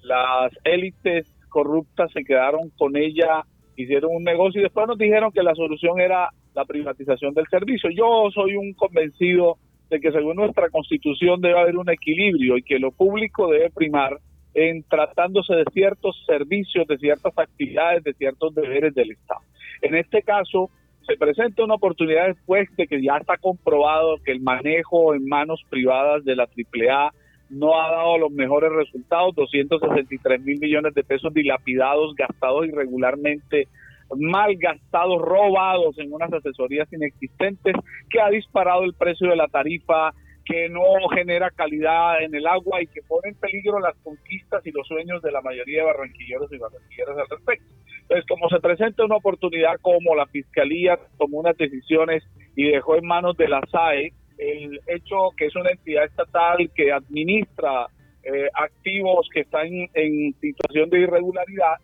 las 0.00 0.50
élites 0.64 1.30
corruptas 1.50 2.10
se 2.12 2.24
quedaron 2.24 2.70
con 2.78 2.96
ella, 2.96 3.44
hicieron 3.76 4.16
un 4.16 4.24
negocio 4.24 4.62
y 4.62 4.64
después 4.64 4.86
nos 4.86 4.96
dijeron 4.96 5.30
que 5.30 5.42
la 5.42 5.54
solución 5.54 6.00
era 6.00 6.30
la 6.54 6.64
privatización 6.64 7.34
del 7.34 7.46
servicio. 7.48 7.90
Yo 7.90 8.30
soy 8.32 8.56
un 8.56 8.72
convencido 8.72 9.58
de 9.90 10.00
que 10.00 10.12
según 10.12 10.36
nuestra 10.36 10.68
constitución 10.70 11.40
debe 11.40 11.58
haber 11.58 11.76
un 11.76 11.90
equilibrio 11.90 12.56
y 12.56 12.62
que 12.62 12.78
lo 12.78 12.90
público 12.90 13.50
debe 13.50 13.70
primar 13.70 14.18
en 14.54 14.82
tratándose 14.84 15.54
de 15.54 15.64
ciertos 15.72 16.16
servicios, 16.26 16.86
de 16.86 16.96
ciertas 16.98 17.36
actividades, 17.36 18.02
de 18.04 18.14
ciertos 18.14 18.54
deberes 18.54 18.94
del 18.94 19.12
Estado. 19.12 19.40
En 19.82 19.94
este 19.94 20.22
caso, 20.22 20.70
se 21.06 21.16
presenta 21.16 21.62
una 21.62 21.74
oportunidad 21.74 22.28
después 22.28 22.68
de 22.76 22.86
que 22.86 23.02
ya 23.02 23.18
está 23.18 23.36
comprobado 23.36 24.16
que 24.24 24.32
el 24.32 24.40
manejo 24.40 25.14
en 25.14 25.26
manos 25.26 25.62
privadas 25.68 26.24
de 26.24 26.34
la 26.34 26.44
AAA 26.44 27.12
no 27.50 27.80
ha 27.80 27.92
dado 27.92 28.18
los 28.18 28.32
mejores 28.32 28.72
resultados, 28.72 29.34
263 29.36 30.42
mil 30.42 30.58
millones 30.58 30.94
de 30.94 31.04
pesos 31.04 31.32
dilapidados, 31.32 32.14
gastados 32.16 32.66
irregularmente 32.66 33.68
mal 34.16 34.54
gastados, 34.56 35.20
robados 35.20 35.98
en 35.98 36.12
unas 36.12 36.32
asesorías 36.32 36.92
inexistentes, 36.92 37.74
que 38.10 38.20
ha 38.20 38.30
disparado 38.30 38.84
el 38.84 38.94
precio 38.94 39.28
de 39.28 39.36
la 39.36 39.48
tarifa, 39.48 40.12
que 40.44 40.68
no 40.68 41.08
genera 41.12 41.50
calidad 41.50 42.22
en 42.22 42.34
el 42.34 42.46
agua 42.46 42.80
y 42.80 42.86
que 42.86 43.02
pone 43.02 43.30
en 43.30 43.34
peligro 43.34 43.80
las 43.80 43.96
conquistas 44.04 44.64
y 44.64 44.70
los 44.70 44.86
sueños 44.86 45.20
de 45.20 45.32
la 45.32 45.42
mayoría 45.42 45.80
de 45.80 45.86
barranquilleros 45.86 46.52
y 46.52 46.58
barranquilleras 46.58 47.18
al 47.18 47.28
respecto. 47.28 47.66
Entonces, 48.02 48.24
como 48.28 48.48
se 48.48 48.60
presenta 48.60 49.04
una 49.04 49.16
oportunidad 49.16 49.74
como 49.82 50.14
la 50.14 50.26
Fiscalía 50.26 50.98
tomó 51.18 51.40
unas 51.40 51.56
decisiones 51.56 52.22
y 52.54 52.70
dejó 52.70 52.94
en 52.94 53.06
manos 53.06 53.36
de 53.36 53.48
la 53.48 53.60
SAE 53.70 54.12
el 54.38 54.80
hecho 54.86 55.30
que 55.36 55.46
es 55.46 55.56
una 55.56 55.70
entidad 55.70 56.04
estatal 56.04 56.70
que 56.74 56.92
administra 56.92 57.88
eh, 58.22 58.48
activos 58.54 59.28
que 59.32 59.40
están 59.40 59.66
en 59.66 60.34
situación 60.40 60.90
de 60.90 61.00
irregularidad, 61.00 61.74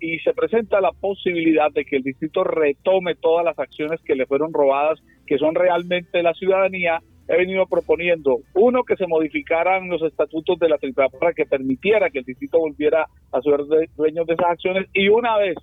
y 0.00 0.18
se 0.20 0.32
presenta 0.32 0.80
la 0.80 0.92
posibilidad 0.92 1.70
de 1.72 1.84
que 1.84 1.96
el 1.96 2.02
distrito 2.02 2.44
retome 2.44 3.14
todas 3.14 3.44
las 3.44 3.58
acciones 3.58 4.00
que 4.02 4.14
le 4.14 4.26
fueron 4.26 4.52
robadas, 4.52 4.98
que 5.26 5.38
son 5.38 5.54
realmente 5.54 6.22
la 6.22 6.34
ciudadanía, 6.34 7.00
he 7.28 7.36
venido 7.36 7.66
proponiendo, 7.66 8.38
uno, 8.54 8.84
que 8.84 8.96
se 8.96 9.06
modificaran 9.06 9.88
los 9.88 10.02
estatutos 10.02 10.58
de 10.58 10.68
la 10.68 10.76
AAA 10.76 11.08
para 11.10 11.32
que 11.34 11.44
permitiera 11.44 12.10
que 12.10 12.20
el 12.20 12.24
distrito 12.24 12.58
volviera 12.58 13.06
a 13.32 13.40
ser 13.42 13.60
dueño 13.96 14.24
de 14.24 14.34
esas 14.34 14.50
acciones 14.50 14.86
y 14.94 15.08
una 15.08 15.36
vez 15.36 15.56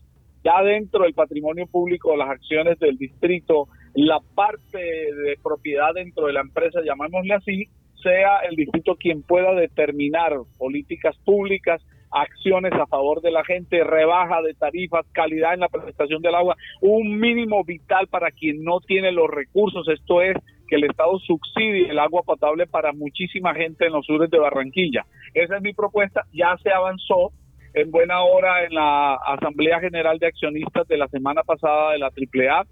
ya 0.44 0.62
dentro 0.62 1.04
del 1.04 1.16
patrimonio 1.16 1.66
público 1.66 2.16
las 2.16 2.30
acciones 2.30 2.78
del 2.78 2.98
distrito, 2.98 3.68
la 3.96 4.20
parte 4.36 4.78
de 4.78 5.40
propiedad 5.42 5.92
dentro 5.96 6.28
de 6.28 6.34
la 6.34 6.42
empresa, 6.42 6.82
llamémosle 6.86 7.34
así, 7.34 7.68
sea 8.04 8.40
el 8.48 8.56
distrito 8.56 8.96
quien 8.96 9.24
pueda 9.24 9.56
determinar 9.56 10.34
políticas 10.60 11.18
públicas 11.26 11.82
acciones 12.16 12.72
a 12.74 12.88
favor 12.88 13.22
de 13.22 13.30
la 13.30 13.44
gente, 13.44 13.84
rebaja 13.84 14.42
de 14.42 14.54
tarifas, 14.54 15.06
calidad 15.12 15.54
en 15.54 15.60
la 15.60 15.68
prestación 15.68 16.22
del 16.22 16.36
agua, 16.36 16.56
un 16.82 17.20
mínimo 17.20 17.64
vital 17.66 18.08
para 18.08 18.32
quien 18.32 18.64
no 18.64 18.80
tiene 18.80 19.12
los 19.12 19.30
recursos, 19.30 19.88
esto 19.90 20.22
es 20.22 20.38
que 20.68 20.78
el 20.78 20.86
Estado 20.86 21.20
subsidie 21.20 21.90
el 21.90 22.00
agua 22.00 22.24
potable 22.24 22.68
para 22.68 22.94
muchísima 22.94 23.54
gente 23.54 23.86
en 23.86 23.94
los 23.94 24.06
sures 24.06 24.32
de 24.32 24.40
Barranquilla. 24.40 25.06
Esa 25.34 25.58
es 25.58 25.62
mi 25.62 25.74
propuesta, 25.74 26.24
ya 26.32 26.58
se 26.64 26.72
avanzó 26.72 27.32
en 27.74 27.92
buena 27.92 28.22
hora 28.22 28.64
en 28.64 28.74
la 28.74 29.16
Asamblea 29.16 29.82
General 29.82 30.18
de 30.18 30.28
Accionistas 30.28 30.88
de 30.88 30.98
la 30.98 31.10
semana 31.10 31.44
pasada 31.44 31.92
de 31.92 32.00
la 32.00 32.08
AAA, 32.08 32.64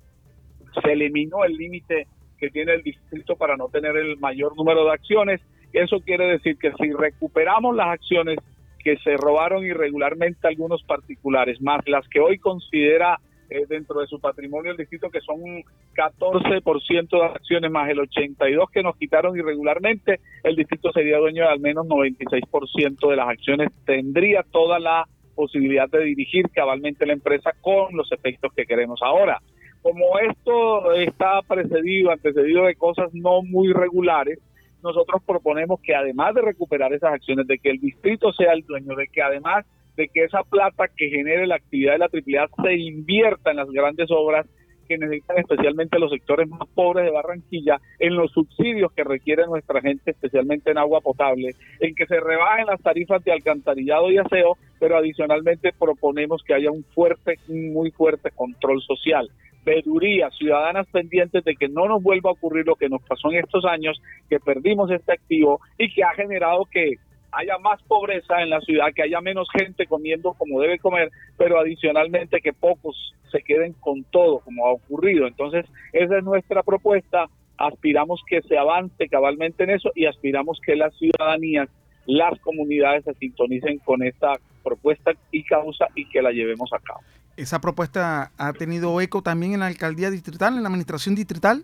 se 0.82 0.94
eliminó 0.94 1.44
el 1.44 1.56
límite 1.56 2.08
que 2.40 2.50
tiene 2.50 2.74
el 2.74 2.84
distrito 2.84 3.36
para 3.36 3.58
no 3.58 3.68
tener 3.68 3.96
el 3.98 4.18
mayor 4.18 4.56
número 4.56 4.86
de 4.86 4.94
acciones. 4.94 5.42
Eso 5.74 6.00
quiere 6.00 6.26
decir 6.28 6.58
que 6.58 6.72
si 6.74 6.92
recuperamos 6.92 7.76
las 7.76 7.88
acciones 7.88 8.38
que 8.84 8.98
se 8.98 9.18
robaron 9.18 9.66
irregularmente 9.66 10.48
algunos 10.48 10.84
particulares, 10.84 11.62
más 11.62 11.82
las 11.88 12.08
que 12.10 12.20
hoy 12.20 12.38
considera 12.38 13.20
eh, 13.50 13.66
dentro 13.68 14.02
de 14.02 14.08
su 14.08 14.20
patrimonio 14.20 14.72
el 14.72 14.78
distrito, 14.78 15.10
que 15.10 15.22
son 15.22 15.42
un 15.42 15.64
14% 15.96 17.10
de 17.10 17.26
acciones, 17.26 17.72
más 17.72 17.90
el 17.90 18.00
82% 18.00 18.70
que 18.72 18.84
nos 18.84 18.98
quitaron 18.98 19.38
irregularmente, 19.38 20.20
el 20.44 20.56
distrito 20.56 20.92
sería 20.92 21.18
dueño 21.18 21.44
de 21.44 21.50
al 21.50 21.60
menos 21.60 21.86
96% 21.88 23.10
de 23.10 23.16
las 23.16 23.30
acciones, 23.30 23.70
tendría 23.86 24.44
toda 24.44 24.80
la 24.80 25.08
posibilidad 25.36 25.90
de 25.90 26.04
dirigir 26.04 26.50
cabalmente 26.50 27.06
la 27.06 27.14
empresa 27.14 27.52
con 27.62 27.96
los 27.96 28.12
efectos 28.12 28.52
que 28.54 28.66
queremos 28.66 29.02
ahora. 29.04 29.40
Como 29.82 30.18
esto 30.20 30.94
está 30.94 31.42
precedido, 31.42 32.12
antecedido 32.12 32.66
de 32.66 32.76
cosas 32.76 33.14
no 33.14 33.42
muy 33.44 33.74
regulares, 33.74 34.40
nosotros 34.84 35.22
proponemos 35.26 35.80
que 35.82 35.96
además 35.96 36.36
de 36.36 36.42
recuperar 36.42 36.94
esas 36.94 37.14
acciones, 37.14 37.48
de 37.48 37.58
que 37.58 37.70
el 37.70 37.80
distrito 37.80 38.32
sea 38.34 38.54
el 38.54 38.66
dueño, 38.66 38.96
de 38.96 39.08
que 39.08 39.22
además 39.22 39.66
de 39.96 40.08
que 40.08 40.24
esa 40.24 40.44
plata 40.44 40.88
que 40.96 41.10
genere 41.10 41.48
la 41.48 41.56
actividad 41.56 41.94
de 41.94 42.00
la 42.00 42.06
AAA 42.06 42.50
se 42.64 42.74
invierta 42.76 43.52
en 43.52 43.58
las 43.58 43.70
grandes 43.70 44.10
obras 44.12 44.46
que 44.88 44.98
necesitan 44.98 45.38
especialmente 45.38 45.98
los 45.98 46.12
sectores 46.12 46.50
más 46.50 46.68
pobres 46.76 47.06
de 47.06 47.12
Barranquilla, 47.12 47.80
en 48.00 48.16
los 48.16 48.32
subsidios 48.32 48.92
que 48.92 49.06
requiere 49.06 49.46
nuestra 49.46 49.80
gente, 49.80 50.12
especialmente 50.12 50.72
en 50.72 50.78
agua 50.78 51.00
potable, 51.00 51.56
en 51.80 51.96
que 51.96 52.06
se 52.06 52.20
rebajen 52.20 52.66
las 52.66 52.82
tarifas 52.82 53.24
de 53.24 53.32
alcantarillado 53.32 54.12
y 54.12 54.18
aseo, 54.18 54.58
pero 54.80 54.98
adicionalmente 54.98 55.72
proponemos 55.78 56.44
que 56.44 56.54
haya 56.54 56.70
un 56.70 56.84
fuerte, 56.84 57.36
muy 57.48 57.92
fuerte 57.92 58.32
control 58.32 58.82
social 58.82 59.30
veduría, 59.64 60.30
ciudadanas 60.32 60.88
pendientes 60.88 61.44
de 61.44 61.56
que 61.56 61.70
no 61.70 61.88
nos 61.88 62.02
vuelva 62.02 62.30
a 62.30 62.34
ocurrir 62.34 62.66
lo 62.66 62.76
que 62.76 62.90
nos 62.90 63.02
pasó 63.04 63.32
en 63.32 63.40
estos 63.40 63.66
años, 63.66 64.02
que 64.30 64.40
perdimos 64.40 64.92
este 64.92 65.14
activo 65.14 65.60
y 65.78 65.94
que 65.94 66.04
ha 66.04 66.14
generado 66.16 66.66
que 66.66 66.98
haya 67.32 67.58
más 67.58 67.82
pobreza 67.84 68.42
en 68.42 68.50
la 68.50 68.62
ciudad, 68.62 68.94
que 68.96 69.04
haya 69.04 69.22
menos 69.22 69.48
gente 69.52 69.88
comiendo 69.88 70.34
como 70.34 70.62
debe 70.62 70.80
comer, 70.80 71.10
pero 71.38 71.60
adicionalmente 71.60 72.42
que 72.42 72.54
pocos 72.54 73.14
se 73.32 73.42
queden 73.42 73.74
con 73.74 74.04
todo, 74.06 74.40
como 74.40 74.68
ha 74.68 74.74
ocurrido. 74.74 75.28
Entonces, 75.28 75.66
esa 75.92 76.18
es 76.18 76.24
nuestra 76.24 76.62
propuesta. 76.64 77.26
Aspiramos 77.58 78.22
que 78.28 78.42
se 78.44 78.58
avance 78.58 79.08
cabalmente 79.08 79.64
en 79.64 79.72
eso 79.72 79.92
y 79.96 80.06
aspiramos 80.06 80.60
que 80.64 80.76
las 80.76 80.96
ciudadanías, 80.98 81.70
las 82.06 82.40
comunidades 82.40 83.06
se 83.06 83.14
sintonicen 83.16 83.80
con 83.80 84.04
esta 84.04 84.34
propuesta 84.64 85.12
y 85.32 85.44
causa 85.44 85.88
y 85.96 86.08
que 86.10 86.22
la 86.22 86.32
llevemos 86.32 86.72
a 86.74 86.80
cabo. 86.80 87.02
¿Esa 87.36 87.60
propuesta 87.60 88.32
ha 88.38 88.54
tenido 88.54 89.00
eco 89.02 89.22
también 89.22 89.54
en 89.54 89.62
la 89.62 89.68
alcaldía 89.68 90.10
distrital, 90.10 90.56
en 90.56 90.64
la 90.64 90.70
administración 90.70 91.16
distrital? 91.16 91.64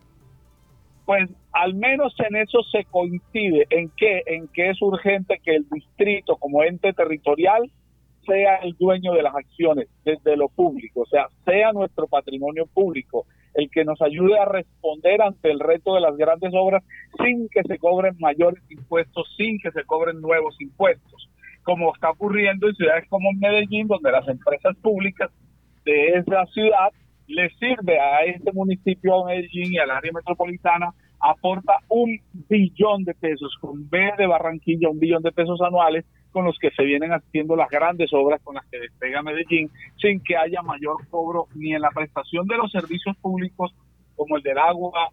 pues 1.09 1.27
al 1.53 1.73
menos 1.73 2.13
en 2.19 2.35
eso 2.35 2.61
se 2.71 2.85
coincide 2.85 3.65
en 3.71 3.89
que 3.97 4.21
en 4.27 4.47
que 4.49 4.69
es 4.69 4.79
urgente 4.79 5.41
que 5.43 5.55
el 5.55 5.67
distrito 5.67 6.35
como 6.35 6.61
ente 6.61 6.93
territorial 6.93 7.63
sea 8.27 8.57
el 8.57 8.75
dueño 8.77 9.13
de 9.13 9.23
las 9.23 9.33
acciones 9.33 9.87
desde 10.05 10.37
lo 10.37 10.49
público, 10.49 11.01
o 11.01 11.05
sea, 11.07 11.25
sea 11.45 11.73
nuestro 11.73 12.05
patrimonio 12.05 12.67
público 12.67 13.25
el 13.55 13.71
que 13.71 13.85
nos 13.85 13.99
ayude 14.03 14.37
a 14.37 14.45
responder 14.45 15.23
ante 15.23 15.49
el 15.49 15.59
reto 15.59 15.95
de 15.95 16.01
las 16.01 16.15
grandes 16.15 16.51
obras 16.53 16.83
sin 17.25 17.49
que 17.49 17.63
se 17.63 17.79
cobren 17.79 18.15
mayores 18.19 18.63
impuestos, 18.69 19.33
sin 19.35 19.57
que 19.57 19.71
se 19.71 19.85
cobren 19.85 20.21
nuevos 20.21 20.61
impuestos, 20.61 21.27
como 21.63 21.91
está 21.91 22.11
ocurriendo 22.11 22.69
en 22.69 22.75
ciudades 22.75 23.09
como 23.09 23.33
Medellín, 23.33 23.87
donde 23.87 24.11
las 24.11 24.27
empresas 24.27 24.77
públicas 24.77 25.31
de 25.89 26.19
esa 26.19 26.45
ciudad 26.47 26.89
le 27.27 27.49
sirve 27.51 27.99
a 27.99 28.23
este 28.25 28.51
municipio, 28.51 29.23
a 29.23 29.27
Medellín 29.27 29.73
y 29.73 29.77
al 29.77 29.91
área 29.91 30.11
metropolitana, 30.11 30.93
aporta 31.19 31.73
un 31.89 32.19
billón 32.47 33.03
de 33.03 33.13
pesos, 33.13 33.55
con 33.59 33.89
B 33.89 34.11
de 34.17 34.25
Barranquilla, 34.25 34.89
un 34.89 34.99
billón 34.99 35.21
de 35.21 35.31
pesos 35.31 35.61
anuales, 35.61 36.05
con 36.31 36.45
los 36.45 36.57
que 36.59 36.71
se 36.71 36.83
vienen 36.83 37.11
haciendo 37.11 37.55
las 37.55 37.69
grandes 37.69 38.11
obras 38.13 38.41
con 38.43 38.55
las 38.55 38.65
que 38.67 38.79
despega 38.79 39.21
Medellín, 39.21 39.69
sin 39.97 40.21
que 40.23 40.37
haya 40.37 40.61
mayor 40.61 41.07
cobro 41.09 41.47
ni 41.55 41.73
en 41.73 41.81
la 41.81 41.89
prestación 41.89 42.47
de 42.47 42.57
los 42.57 42.71
servicios 42.71 43.15
públicos, 43.17 43.73
como 44.15 44.37
el 44.37 44.43
del 44.43 44.57
agua, 44.57 45.09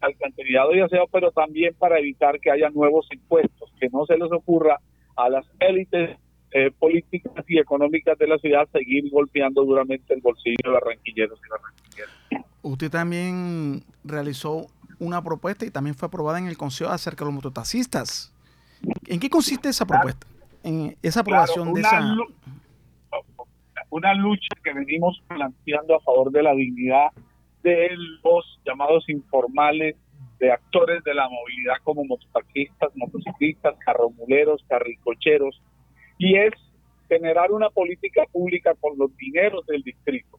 alcantarillado 0.00 0.74
y 0.74 0.80
aseo, 0.80 1.06
pero 1.10 1.30
también 1.32 1.74
para 1.78 1.98
evitar 1.98 2.38
que 2.38 2.50
haya 2.50 2.70
nuevos 2.70 3.08
impuestos, 3.12 3.72
que 3.80 3.88
no 3.88 4.04
se 4.06 4.16
les 4.16 4.30
ocurra 4.30 4.78
a 5.16 5.28
las 5.28 5.46
élites 5.60 6.18
eh, 6.54 6.70
políticas 6.78 7.44
y 7.48 7.58
económicas 7.58 8.18
de 8.18 8.26
la 8.26 8.38
ciudad 8.38 8.68
seguir 8.72 9.08
golpeando 9.10 9.64
duramente 9.64 10.12
el 10.14 10.20
bolsillo 10.20 10.56
de 10.64 10.70
barranquilleros 10.70 11.38
y 11.38 11.48
barranquilleros. 11.48 12.14
Usted 12.62 12.90
también 12.90 13.82
realizó 14.04 14.66
una 14.98 15.22
propuesta 15.22 15.64
y 15.64 15.70
también 15.70 15.94
fue 15.94 16.06
aprobada 16.06 16.38
en 16.38 16.46
el 16.46 16.56
Consejo 16.56 16.90
acerca 16.90 17.24
de 17.24 17.30
los 17.30 17.34
mototaxistas. 17.34 18.32
¿En 19.06 19.18
qué 19.18 19.30
consiste 19.30 19.68
esa 19.68 19.86
propuesta? 19.86 20.26
En 20.62 20.96
esa 21.02 21.20
aprobación 21.20 21.72
de 21.72 21.80
esa... 21.80 22.16
Una 23.90 24.14
lucha 24.14 24.48
que 24.64 24.72
venimos 24.72 25.22
planteando 25.28 25.96
a 25.96 26.00
favor 26.00 26.30
de 26.30 26.42
la 26.42 26.54
dignidad 26.54 27.10
de 27.62 27.90
los 28.22 28.60
llamados 28.64 29.08
informales, 29.08 29.96
de 30.38 30.50
actores 30.50 31.04
de 31.04 31.14
la 31.14 31.28
movilidad 31.28 31.74
como 31.84 32.04
mototaxistas, 32.04 32.90
motociclistas, 32.96 33.76
carromuleros, 33.84 34.64
carricocheros, 34.68 35.60
y 36.22 36.36
es 36.36 36.52
generar 37.08 37.50
una 37.50 37.68
política 37.70 38.22
pública 38.30 38.76
con 38.80 38.96
los 38.96 39.14
dineros 39.16 39.66
del 39.66 39.82
distrito 39.82 40.38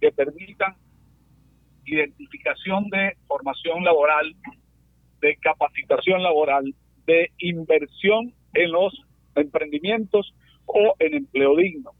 que 0.00 0.12
permitan 0.12 0.76
identificación 1.84 2.88
de 2.88 3.16
formación 3.26 3.82
laboral, 3.82 4.32
de 5.20 5.36
capacitación 5.38 6.22
laboral, 6.22 6.72
de 7.04 7.32
inversión 7.38 8.32
en 8.54 8.70
los 8.70 8.96
emprendimientos 9.34 10.32
o 10.66 10.94
en 11.00 11.14
empleo 11.14 11.56
digno. 11.56 11.90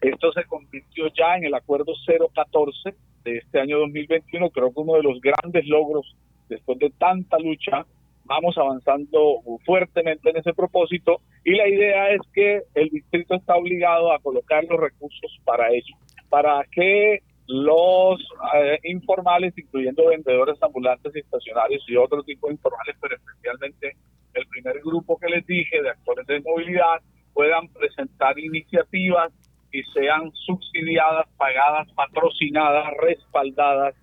Esto 0.00 0.30
se 0.30 0.44
convirtió 0.44 1.08
ya 1.08 1.36
en 1.36 1.46
el 1.46 1.54
acuerdo 1.54 1.92
014 2.06 2.94
de 3.24 3.38
este 3.38 3.58
año 3.58 3.80
2021, 3.80 4.50
creo 4.50 4.72
que 4.72 4.80
uno 4.80 4.94
de 4.94 5.02
los 5.02 5.20
grandes 5.20 5.66
logros 5.66 6.14
después 6.48 6.78
de 6.78 6.90
tanta 6.90 7.36
lucha 7.40 7.84
vamos 8.22 8.56
avanzando 8.58 9.40
fuertemente 9.64 10.30
en 10.30 10.36
ese 10.36 10.54
propósito 10.54 11.20
y 11.46 11.54
la 11.54 11.68
idea 11.68 12.10
es 12.10 12.20
que 12.34 12.62
el 12.74 12.88
distrito 12.88 13.36
está 13.36 13.54
obligado 13.54 14.12
a 14.12 14.18
colocar 14.18 14.64
los 14.64 14.80
recursos 14.80 15.40
para 15.44 15.68
ello, 15.70 15.94
para 16.28 16.64
que 16.72 17.20
los 17.46 18.20
eh, 18.56 18.80
informales, 18.82 19.56
incluyendo 19.56 20.08
vendedores 20.08 20.60
ambulantes 20.60 21.14
y 21.14 21.20
estacionarios 21.20 21.84
y 21.86 21.94
otro 21.94 22.24
tipo 22.24 22.48
de 22.48 22.54
informales, 22.54 22.96
pero 23.00 23.14
especialmente 23.14 23.96
el 24.34 24.44
primer 24.48 24.80
grupo 24.80 25.16
que 25.18 25.28
les 25.28 25.46
dije 25.46 25.80
de 25.80 25.90
actores 25.90 26.26
de 26.26 26.40
movilidad, 26.40 27.00
puedan 27.32 27.68
presentar 27.68 28.36
iniciativas 28.40 29.32
y 29.70 29.84
sean 29.94 30.32
subsidiadas, 30.32 31.26
pagadas, 31.36 31.86
patrocinadas, 31.92 32.92
respaldadas 33.00 33.94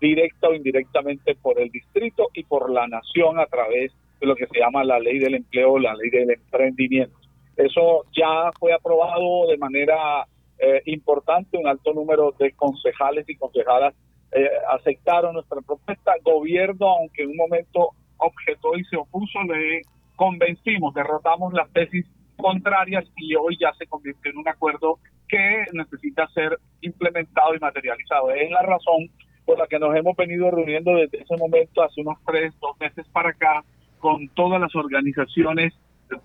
directa 0.00 0.46
o 0.48 0.54
indirectamente 0.54 1.34
por 1.42 1.58
el 1.58 1.70
distrito 1.70 2.28
y 2.34 2.44
por 2.44 2.70
la 2.70 2.86
nación 2.86 3.40
a 3.40 3.46
través 3.46 3.90
lo 4.26 4.36
que 4.36 4.46
se 4.46 4.58
llama 4.58 4.84
la 4.84 4.98
ley 4.98 5.18
del 5.18 5.34
empleo, 5.34 5.78
la 5.78 5.94
ley 5.94 6.10
del 6.10 6.30
emprendimiento. 6.30 7.16
Eso 7.56 8.04
ya 8.16 8.50
fue 8.58 8.72
aprobado 8.72 9.46
de 9.48 9.58
manera 9.58 10.26
eh, 10.58 10.82
importante, 10.86 11.58
un 11.58 11.66
alto 11.66 11.92
número 11.92 12.34
de 12.38 12.52
concejales 12.52 13.28
y 13.28 13.36
concejalas 13.36 13.94
eh, 14.32 14.48
aceptaron 14.72 15.34
nuestra 15.34 15.60
propuesta. 15.60 16.12
Gobierno, 16.22 16.88
aunque 16.88 17.22
en 17.22 17.30
un 17.30 17.36
momento 17.36 17.90
objetó 18.16 18.76
y 18.76 18.84
se 18.84 18.96
opuso, 18.96 19.42
le 19.44 19.82
convencimos, 20.16 20.92
derrotamos 20.94 21.52
las 21.52 21.70
tesis 21.72 22.04
contrarias 22.36 23.04
y 23.16 23.36
hoy 23.36 23.56
ya 23.60 23.72
se 23.74 23.86
convirtió 23.86 24.32
en 24.32 24.38
un 24.38 24.48
acuerdo 24.48 24.98
que 25.28 25.64
necesita 25.72 26.26
ser 26.28 26.58
implementado 26.80 27.54
y 27.54 27.60
materializado. 27.60 28.30
Es 28.30 28.50
la 28.50 28.62
razón 28.62 29.08
por 29.44 29.58
la 29.58 29.66
que 29.66 29.78
nos 29.78 29.94
hemos 29.94 30.16
venido 30.16 30.50
reuniendo 30.50 30.94
desde 30.96 31.22
ese 31.22 31.36
momento, 31.36 31.82
hace 31.82 32.00
unos 32.00 32.18
tres, 32.26 32.52
dos 32.60 32.76
meses 32.80 33.06
para 33.12 33.30
acá, 33.30 33.64
con 34.04 34.28
todas 34.34 34.60
las 34.60 34.76
organizaciones 34.76 35.72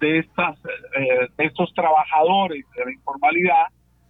de, 0.01 0.19
estas, 0.19 0.57
eh, 0.97 1.29
de 1.37 1.45
estos 1.45 1.73
trabajadores 1.73 2.65
de 2.75 2.83
la 2.83 2.91
informalidad 2.91 3.67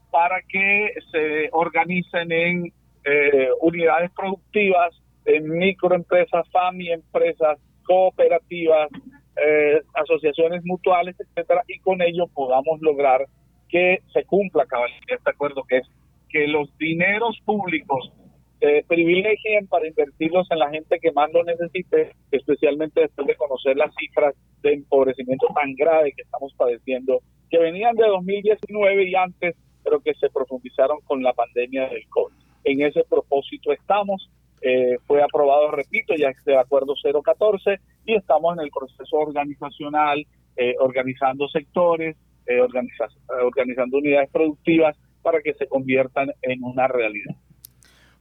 para 0.10 0.42
que 0.42 0.96
se 1.12 1.50
organicen 1.52 2.32
en 2.32 2.74
eh, 3.06 3.50
unidades 3.62 4.10
productivas, 4.16 5.00
en 5.24 5.52
microempresas, 5.52 6.50
FAMI, 6.50 6.94
empresas, 6.94 7.60
cooperativas, 7.84 8.90
eh, 9.36 9.80
asociaciones 9.94 10.66
mutuales, 10.66 11.16
etcétera, 11.20 11.62
y 11.68 11.78
con 11.78 12.02
ello 12.02 12.26
podamos 12.34 12.82
lograr 12.82 13.28
que 13.70 14.00
se 14.12 14.24
cumpla 14.24 14.66
cabalmente 14.66 15.14
este 15.14 15.30
acuerdo, 15.30 15.64
que 15.70 15.78
es 15.78 15.88
que 16.28 16.48
los 16.48 16.76
dineros 16.80 17.40
públicos 17.46 18.12
se 18.60 18.84
privilegien 18.88 19.68
para 19.68 19.88
invertirlos 19.88 20.48
en 20.52 20.60
la 20.60 20.70
gente 20.70 21.00
que 21.00 21.12
más 21.12 21.32
lo 21.32 21.44
necesite, 21.44 22.12
especialmente 22.32 23.02
después 23.02 23.28
de 23.28 23.36
conocer 23.36 23.78
las 23.78 23.94
cifras 23.96 24.36
de 24.62 24.74
empobrecimiento 24.74 25.48
tan 25.56 25.74
grave 25.76 26.14
que 26.14 26.24
estamos 26.24 26.54
padeciendo, 26.56 27.22
que 27.50 27.58
venían 27.58 27.96
de 27.96 28.08
2019 28.08 29.10
y 29.10 29.16
antes, 29.16 29.56
pero 29.84 30.02
que 30.02 30.14
se 30.16 30.30
profundizaron 30.30 31.00
con 31.06 31.24
la 31.24 31.34
pandemia 31.34 31.88
del 31.88 32.08
COVID. 32.10 32.36
En 32.66 32.82
ese 32.82 33.04
propósito 33.10 33.72
estamos. 33.72 34.30
Eh, 34.62 34.98
fue 35.08 35.24
aprobado, 35.24 35.72
repito, 35.72 36.14
ya 36.16 36.28
este 36.28 36.58
acuerdo 36.58 36.94
014 37.02 37.80
y 38.06 38.16
estamos 38.16 38.58
en 38.58 38.66
el 38.66 38.70
proceso 38.72 39.16
organizacional, 39.16 40.26
eh, 40.58 40.76
organizando 40.80 41.48
sectores, 41.48 42.18
eh, 42.46 42.60
organizando 42.60 43.98
unidades 44.00 44.30
productivas 44.30 44.98
para 45.22 45.40
que 45.42 45.54
se 45.54 45.66
conviertan 45.68 46.32
en 46.42 46.62
una 46.62 46.90
realidad. 46.90 47.36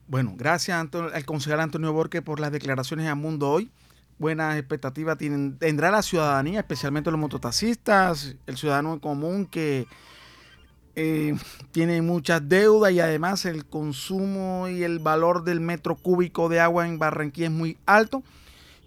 Bueno, 0.09 0.33
gracias 0.39 0.89
al 0.95 1.25
concejal 1.27 1.61
Antonio 1.61 1.93
Borque 1.93 2.23
por 2.23 2.41
las 2.41 2.51
declaraciones 2.51 3.07
a 3.09 3.15
Mundo 3.15 3.51
Hoy. 3.51 3.71
Buenas 4.19 4.57
expectativas 4.57 5.19
tendrá 5.19 5.91
la 5.91 6.01
ciudadanía, 6.01 6.61
especialmente 6.61 7.11
los 7.11 7.21
mototaxistas, 7.21 8.35
el 8.47 8.57
ciudadano 8.57 9.03
común 9.03 9.45
que 9.45 9.87
eh, 10.97 11.37
tiene 11.73 12.01
muchas 12.01 12.49
deudas 12.49 12.91
y 12.93 13.01
además 13.01 13.45
el 13.45 13.67
consumo 13.67 14.67
y 14.69 14.83
el 14.83 14.99
valor 14.99 15.45
del 15.45 15.61
metro 15.61 15.95
cúbico 15.95 16.49
de 16.49 16.59
agua 16.59 16.89
en 16.89 16.99
Barranquilla 16.99 17.49
es 17.49 17.53
muy 17.53 17.77
alto. 17.85 18.23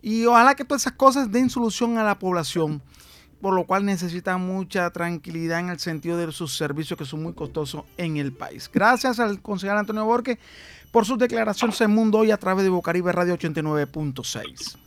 Y 0.02 0.26
ojalá 0.26 0.56
que 0.56 0.66
todas 0.66 0.82
esas 0.82 0.94
cosas 0.94 1.32
den 1.32 1.52
solución 1.52 2.00
a 2.00 2.04
la 2.04 2.18
población. 2.18 2.82
por 3.42 3.56
lo 3.56 3.66
cual 3.66 3.86
necesita 3.86 4.38
mucha 4.38 4.92
tranquilidad 4.92 5.60
en 5.60 5.70
el 5.70 5.80
sentido 5.80 6.16
de 6.16 6.32
sus 6.32 6.56
servicios 6.56 6.96
que 6.96 7.06
son 7.06 7.24
muy 7.24 7.34
costosos 7.34 7.86
en 7.98 8.18
el 8.18 8.34
país. 8.34 8.70
Gracias 8.72 9.20
al 9.20 9.42
concejal 9.42 9.80
Antonio 9.80 10.06
Borque 10.06 10.38
por 10.92 11.06
sus 11.06 11.18
declaraciones 11.18 11.80
en 11.82 11.92
Mundo 11.92 12.20
Hoy 12.20 12.32
a 12.32 12.38
través 12.38 12.64
de 12.64 12.70
Bocaribe 12.70 13.12
Radio 13.12 13.36
89.6. 13.36 14.78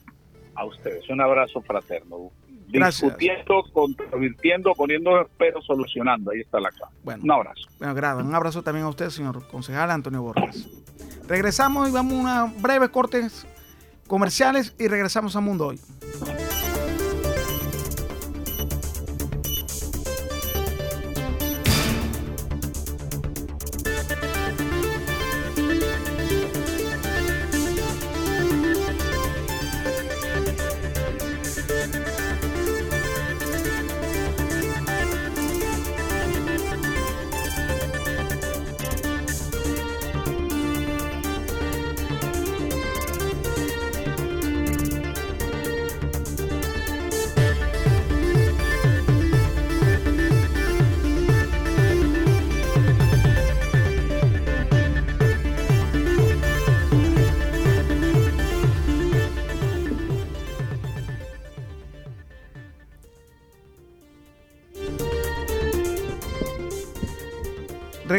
A 0.55 0.65
ustedes, 0.65 1.09
un 1.09 1.21
abrazo 1.21 1.61
fraterno. 1.63 2.31
Gracias. 2.69 3.17
Discutiendo, 3.19 3.65
convirtiendo, 4.11 4.73
poniendo 4.75 5.29
pero 5.39 5.63
solucionando. 5.63 6.31
Ahí 6.31 6.41
está 6.41 6.61
la 6.61 6.71
clave. 6.71 6.93
Bueno, 7.03 7.23
un 7.25 7.31
abrazo. 7.31 7.69
Bueno, 7.79 8.29
un 8.29 8.35
abrazo 8.35 8.63
también 8.63 8.87
a 8.87 8.89
usted, 8.89 9.11
señor 9.11 9.47
concejal 9.49 9.91
Antonio 9.91 10.23
Borges. 10.23 10.69
Regresamos 11.29 11.89
y 11.89 11.93
vamos 11.93 12.13
a 12.13 12.17
unas 12.17 12.63
breves 12.63 12.91
cortes 12.91 13.47
comerciales 14.07 14.75
y 14.79 14.89
regresamos 14.89 15.37
a 15.37 15.41
Mundo 15.41 15.69
Hoy. 15.69 15.81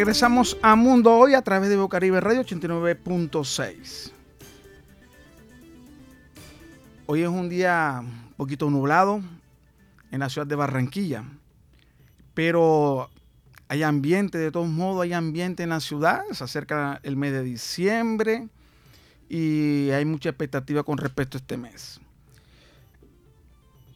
Regresamos 0.06 0.56
a 0.62 0.76
Mundo 0.76 1.16
Hoy 1.16 1.34
a 1.34 1.42
través 1.42 1.68
de 1.68 1.78
Bocaribe 1.78 2.22
Radio 2.22 2.42
89.6. 2.42 4.12
Hoy 7.08 7.24
es 7.24 7.28
un 7.28 7.50
día 7.50 8.04
un 8.04 8.34
poquito 8.38 8.70
nublado 8.70 9.24
en 10.12 10.20
la 10.20 10.30
ciudad 10.30 10.46
de 10.46 10.54
Barranquilla, 10.54 11.24
pero 12.36 13.10
hay 13.68 13.82
ambiente, 13.82 14.38
de 14.38 14.52
todos 14.52 14.68
modos 14.68 15.02
hay 15.02 15.14
ambiente 15.14 15.64
en 15.64 15.70
la 15.70 15.80
ciudad, 15.80 16.22
se 16.34 16.44
acerca 16.44 17.00
el 17.02 17.16
mes 17.16 17.32
de 17.32 17.42
diciembre 17.42 18.48
y 19.28 19.90
hay 19.90 20.06
mucha 20.06 20.30
expectativa 20.30 20.84
con 20.84 21.00
respecto 21.00 21.40
a 21.40 21.42
este 21.42 21.58
mes. 21.58 22.00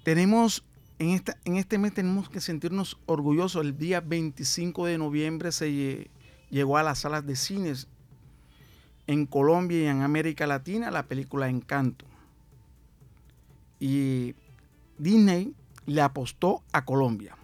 Tenemos 0.03 0.63
en, 0.99 1.23
en 1.45 1.55
este 1.55 1.77
mes 1.77 1.93
tenemos 1.93 2.29
que 2.29 2.41
sentirnos 2.41 2.99
orgullosos. 3.05 3.63
El 3.63 3.77
día 3.77 4.01
25 4.01 4.85
de 4.85 4.97
noviembre 4.97 5.51
se 5.51 6.09
llegó 6.49 6.77
a 6.77 6.83
las 6.83 6.99
salas 6.99 7.25
de 7.25 7.35
cines 7.35 7.87
en 9.07 9.25
Colombia 9.25 9.79
y 9.79 9.87
en 9.87 10.03
América 10.03 10.45
Latina 10.45 10.91
la 10.91 11.07
película 11.07 11.49
Encanto. 11.49 12.05
Y 13.79 14.35
Disney 14.99 15.55
le 15.87 16.01
apostó 16.01 16.61
a 16.71 16.85
Colombia. 16.85 17.38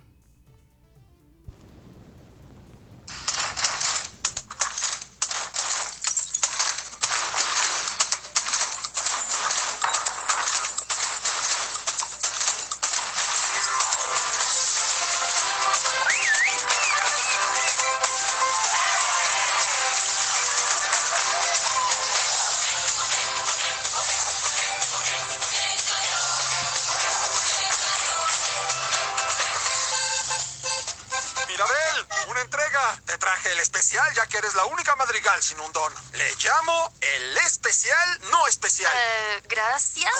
Sin 35.41 35.59
un 35.59 35.71
don. 35.71 35.91
Le 36.13 36.29
llamo 36.43 36.93
el 37.01 37.37
especial 37.37 38.19
no 38.31 38.47
especial. 38.47 38.91
Eh, 38.93 39.43
gracias. 39.49 40.11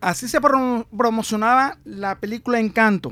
Así 0.00 0.28
se 0.28 0.38
promocionaba 0.38 1.78
la 1.84 2.20
película 2.20 2.60
Encanto 2.60 3.10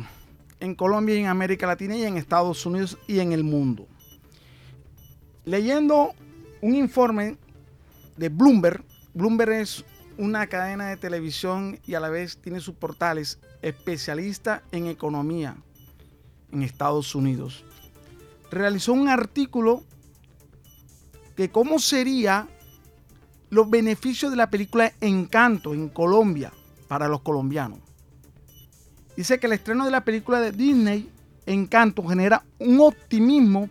en 0.61 0.75
Colombia, 0.75 1.15
en 1.15 1.27
América 1.27 1.67
Latina 1.67 1.97
y 1.97 2.05
en 2.05 2.19
Estados 2.19 2.67
Unidos 2.67 2.99
y 3.07 3.21
en 3.21 3.33
el 3.33 3.45
mundo. 3.45 3.89
Leyendo 5.45 6.15
un 6.61 6.75
informe 6.75 7.37
de 8.17 8.29
Bloomberg. 8.29 8.85
Bloomberg 9.13 9.53
es 9.53 9.85
una 10.19 10.47
cadena 10.47 10.89
de 10.89 10.97
televisión 10.97 11.81
y 11.85 11.95
a 11.95 12.01
la 12.01 12.09
vez 12.09 12.37
tiene 12.37 12.61
sus 12.61 12.75
portales 12.77 13.41
especialista 13.61 14.63
en 14.71 14.87
economía 14.87 15.57
en 16.53 16.63
Estados 16.63 17.15
Unidos. 17.15 17.65
Realizó 18.51 18.93
un 18.93 19.09
artículo 19.09 19.83
de 21.37 21.51
cómo 21.51 21.79
sería 21.79 22.47
los 23.51 23.69
beneficios 23.69 24.31
de 24.31 24.37
la 24.37 24.51
película 24.51 24.93
Encanto 25.01 25.75
en 25.75 25.89
Colombia 25.89 26.53
para 26.89 27.09
los 27.09 27.23
colombianos. 27.23 27.81
Dice 29.17 29.39
que 29.41 29.47
el 29.47 29.55
estreno 29.55 29.85
de 29.85 29.91
la 29.91 30.05
película 30.05 30.41
de 30.41 30.53
Disney 30.53 31.11
Encanto 31.47 32.07
genera 32.07 32.45
un 32.59 32.81
optimismo 32.81 33.69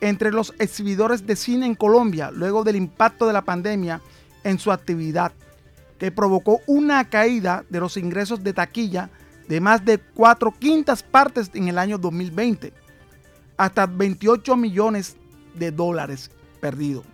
entre 0.00 0.32
los 0.32 0.54
exhibidores 0.58 1.26
de 1.26 1.36
cine 1.36 1.66
en 1.66 1.74
Colombia 1.74 2.30
luego 2.30 2.64
del 2.64 2.76
impacto 2.76 3.26
de 3.26 3.32
la 3.32 3.42
pandemia 3.42 4.00
en 4.44 4.58
su 4.58 4.72
actividad, 4.72 5.32
que 5.98 6.10
provocó 6.10 6.60
una 6.66 7.08
caída 7.08 7.64
de 7.68 7.80
los 7.80 7.96
ingresos 7.96 8.42
de 8.42 8.52
taquilla 8.52 9.10
de 9.48 9.60
más 9.60 9.84
de 9.84 9.98
cuatro 9.98 10.54
quintas 10.56 11.02
partes 11.02 11.50
en 11.54 11.68
el 11.68 11.76
año 11.76 11.98
2020, 11.98 12.72
hasta 13.56 13.86
28 13.86 14.56
millones 14.56 15.16
de 15.54 15.72
dólares 15.72 16.30
perdidos. 16.60 17.04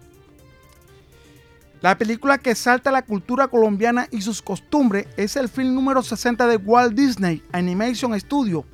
La 1.80 1.96
película 1.96 2.38
que 2.38 2.54
salta 2.54 2.90
la 2.90 3.02
cultura 3.02 3.48
colombiana 3.48 4.08
y 4.10 4.20
sus 4.20 4.42
costumbres 4.42 5.06
es 5.16 5.36
el 5.36 5.48
film 5.48 5.74
número 5.74 6.02
60 6.02 6.46
de 6.46 6.56
Walt 6.56 6.94
Disney 6.94 7.42
Animation 7.52 8.18
Studio, 8.18 8.64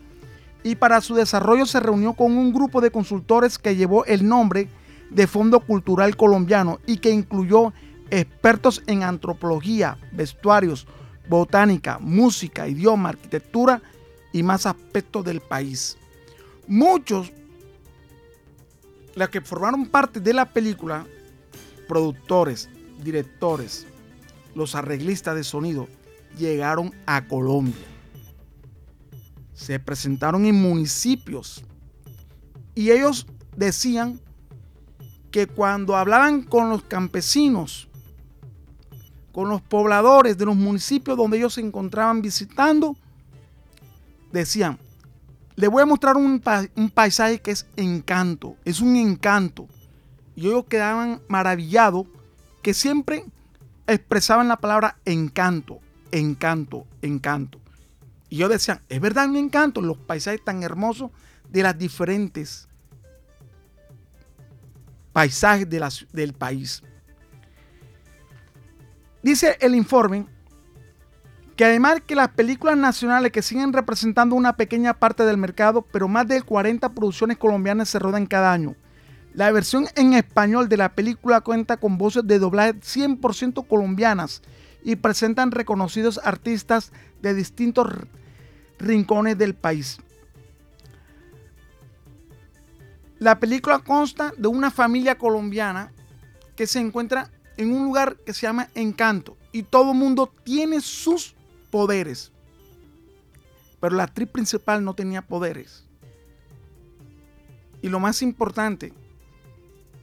y 0.62 0.76
para 0.76 1.00
su 1.00 1.14
desarrollo 1.14 1.66
se 1.66 1.80
reunió 1.80 2.14
con 2.14 2.36
un 2.36 2.52
grupo 2.52 2.80
de 2.80 2.90
consultores 2.90 3.58
que 3.58 3.76
llevó 3.76 4.04
el 4.04 4.26
nombre 4.26 4.68
de 5.10 5.26
Fondo 5.26 5.60
Cultural 5.60 6.16
Colombiano 6.16 6.80
y 6.86 6.98
que 6.98 7.10
incluyó 7.10 7.72
expertos 8.10 8.82
en 8.86 9.02
antropología, 9.02 9.98
vestuarios, 10.12 10.86
botánica, 11.28 11.98
música, 11.98 12.68
idioma, 12.68 13.10
arquitectura 13.10 13.82
y 14.32 14.42
más 14.42 14.66
aspectos 14.66 15.24
del 15.24 15.40
país. 15.40 15.96
Muchos, 16.66 17.32
los 19.14 19.28
que 19.28 19.40
formaron 19.40 19.86
parte 19.86 20.20
de 20.20 20.32
la 20.32 20.46
película, 20.46 21.06
productores, 21.88 22.68
directores, 23.02 23.86
los 24.54 24.74
arreglistas 24.74 25.34
de 25.34 25.44
sonido, 25.44 25.88
llegaron 26.38 26.94
a 27.06 27.26
Colombia 27.26 27.91
se 29.54 29.78
presentaron 29.78 30.44
en 30.46 30.54
municipios 30.54 31.64
y 32.74 32.90
ellos 32.90 33.26
decían 33.56 34.20
que 35.30 35.46
cuando 35.46 35.96
hablaban 35.96 36.42
con 36.42 36.70
los 36.70 36.82
campesinos, 36.82 37.88
con 39.32 39.48
los 39.48 39.62
pobladores 39.62 40.36
de 40.36 40.44
los 40.46 40.56
municipios 40.56 41.16
donde 41.16 41.38
ellos 41.38 41.54
se 41.54 41.60
encontraban 41.60 42.22
visitando, 42.22 42.96
decían, 44.30 44.78
le 45.56 45.68
voy 45.68 45.82
a 45.82 45.86
mostrar 45.86 46.16
un, 46.16 46.42
un 46.76 46.90
paisaje 46.90 47.40
que 47.40 47.50
es 47.50 47.66
encanto, 47.76 48.56
es 48.64 48.80
un 48.80 48.96
encanto. 48.96 49.68
Y 50.34 50.46
ellos 50.46 50.64
quedaban 50.66 51.20
maravillados 51.28 52.06
que 52.62 52.72
siempre 52.72 53.24
expresaban 53.86 54.48
la 54.48 54.56
palabra 54.56 54.96
encanto, 55.04 55.80
encanto, 56.10 56.86
encanto. 57.02 57.61
Y 58.32 58.36
yo 58.36 58.48
decía, 58.48 58.80
es 58.88 58.98
verdad, 58.98 59.28
me 59.28 59.38
encanto 59.38 59.82
los 59.82 59.98
paisajes 59.98 60.42
tan 60.42 60.62
hermosos 60.62 61.10
de 61.50 61.62
las 61.62 61.76
diferentes 61.76 62.66
paisajes 65.12 65.68
del 65.68 66.32
país. 66.32 66.82
Dice 69.22 69.58
el 69.60 69.74
informe 69.74 70.24
que 71.56 71.66
además 71.66 72.00
que 72.06 72.14
las 72.14 72.28
películas 72.28 72.78
nacionales 72.78 73.32
que 73.32 73.42
siguen 73.42 73.70
representando 73.70 74.34
una 74.34 74.56
pequeña 74.56 74.94
parte 74.94 75.26
del 75.26 75.36
mercado, 75.36 75.82
pero 75.82 76.08
más 76.08 76.26
de 76.26 76.40
40 76.40 76.88
producciones 76.94 77.36
colombianas 77.36 77.90
se 77.90 77.98
rodan 77.98 78.24
cada 78.24 78.50
año. 78.50 78.76
La 79.34 79.52
versión 79.52 79.88
en 79.94 80.14
español 80.14 80.70
de 80.70 80.78
la 80.78 80.94
película 80.94 81.42
cuenta 81.42 81.76
con 81.76 81.98
voces 81.98 82.26
de 82.26 82.38
doblaje 82.38 82.76
100% 82.76 83.66
colombianas 83.66 84.40
y 84.82 84.96
presentan 84.96 85.50
reconocidos 85.50 86.18
artistas 86.24 86.92
de 87.20 87.34
distintos 87.34 87.86
rincones 88.78 89.38
del 89.38 89.54
país. 89.54 89.98
La 93.18 93.38
película 93.38 93.78
consta 93.78 94.32
de 94.36 94.48
una 94.48 94.70
familia 94.70 95.16
colombiana 95.16 95.92
que 96.56 96.66
se 96.66 96.80
encuentra 96.80 97.30
en 97.56 97.72
un 97.72 97.84
lugar 97.84 98.16
que 98.16 98.32
se 98.32 98.42
llama 98.42 98.68
Encanto 98.74 99.36
y 99.52 99.62
todo 99.62 99.94
mundo 99.94 100.32
tiene 100.44 100.80
sus 100.80 101.34
poderes. 101.70 102.32
Pero 103.80 103.96
la 103.96 104.04
actriz 104.04 104.28
principal 104.28 104.84
no 104.84 104.94
tenía 104.94 105.22
poderes. 105.22 105.84
Y 107.80 107.88
lo 107.88 108.00
más 108.00 108.22
importante, 108.22 108.92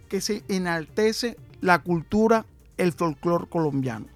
que 0.10 0.22
se 0.22 0.44
enaltece 0.48 1.38
la 1.62 1.80
cultura, 1.80 2.46
el 2.78 2.92
folclore 2.92 3.48
colombiano. 3.48 4.08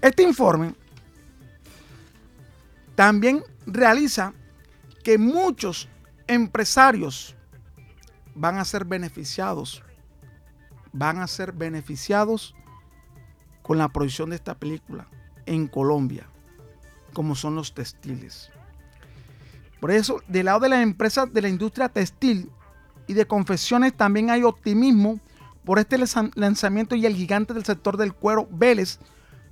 Este 0.00 0.22
informe 0.22 0.74
también 2.94 3.42
realiza 3.66 4.32
que 5.02 5.18
muchos 5.18 5.88
empresarios 6.26 7.36
van 8.34 8.58
a 8.58 8.64
ser 8.64 8.84
beneficiados, 8.84 9.82
van 10.92 11.18
a 11.18 11.26
ser 11.26 11.52
beneficiados 11.52 12.54
con 13.62 13.78
la 13.78 13.88
producción 13.88 14.30
de 14.30 14.36
esta 14.36 14.58
película 14.58 15.08
en 15.46 15.66
Colombia, 15.66 16.26
como 17.12 17.34
son 17.34 17.54
los 17.54 17.74
textiles. 17.74 18.50
Por 19.80 19.90
eso, 19.90 20.22
del 20.28 20.46
lado 20.46 20.60
de 20.60 20.70
las 20.70 20.82
empresas 20.82 21.32
de 21.32 21.42
la 21.42 21.48
industria 21.48 21.88
textil 21.88 22.50
y 23.06 23.12
de 23.12 23.26
confecciones 23.26 23.94
también 23.94 24.30
hay 24.30 24.42
optimismo 24.42 25.20
por 25.64 25.78
este 25.78 25.98
lanzamiento 26.34 26.94
y 26.94 27.06
el 27.06 27.14
gigante 27.14 27.54
del 27.54 27.64
sector 27.64 27.96
del 27.96 28.14
cuero, 28.14 28.48
Vélez, 28.50 28.98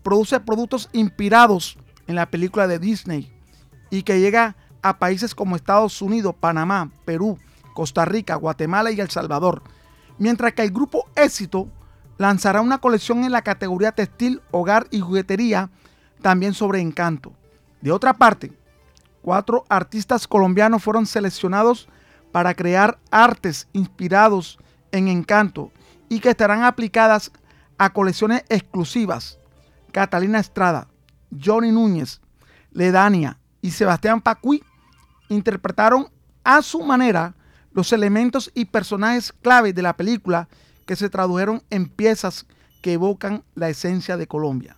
produce 0.02 0.40
productos 0.40 0.88
inspirados 0.92 1.78
en 2.06 2.16
la 2.16 2.30
película 2.30 2.66
de 2.66 2.78
Disney 2.78 3.31
y 3.92 4.04
que 4.04 4.20
llega 4.20 4.56
a 4.80 4.98
países 4.98 5.34
como 5.34 5.54
Estados 5.54 6.00
Unidos, 6.00 6.34
Panamá, 6.40 6.90
Perú, 7.04 7.38
Costa 7.74 8.06
Rica, 8.06 8.36
Guatemala 8.36 8.90
y 8.90 8.98
El 8.98 9.10
Salvador. 9.10 9.62
Mientras 10.16 10.54
que 10.54 10.62
el 10.62 10.70
grupo 10.70 11.10
Éxito 11.14 11.68
lanzará 12.16 12.62
una 12.62 12.78
colección 12.78 13.22
en 13.22 13.32
la 13.32 13.42
categoría 13.42 13.92
textil, 13.92 14.40
hogar 14.50 14.86
y 14.90 15.00
juguetería, 15.00 15.68
también 16.22 16.54
sobre 16.54 16.80
encanto. 16.80 17.34
De 17.82 17.92
otra 17.92 18.14
parte, 18.14 18.50
cuatro 19.20 19.66
artistas 19.68 20.26
colombianos 20.26 20.82
fueron 20.82 21.04
seleccionados 21.04 21.86
para 22.32 22.54
crear 22.54 22.98
artes 23.10 23.68
inspirados 23.74 24.58
en 24.90 25.08
encanto 25.08 25.70
y 26.08 26.20
que 26.20 26.30
estarán 26.30 26.62
aplicadas 26.64 27.30
a 27.76 27.92
colecciones 27.92 28.42
exclusivas. 28.48 29.38
Catalina 29.92 30.38
Estrada, 30.38 30.88
Johnny 31.30 31.72
Núñez, 31.72 32.22
Ledania 32.70 33.38
y 33.62 33.70
Sebastián 33.70 34.20
Pacuí 34.20 34.62
interpretaron 35.28 36.08
a 36.44 36.60
su 36.60 36.82
manera 36.82 37.34
los 37.72 37.92
elementos 37.92 38.50
y 38.54 38.66
personajes 38.66 39.32
clave 39.32 39.72
de 39.72 39.80
la 39.80 39.96
película 39.96 40.48
que 40.84 40.96
se 40.96 41.08
tradujeron 41.08 41.62
en 41.70 41.88
piezas 41.88 42.44
que 42.82 42.92
evocan 42.94 43.44
la 43.54 43.70
esencia 43.70 44.16
de 44.16 44.26
Colombia. 44.26 44.76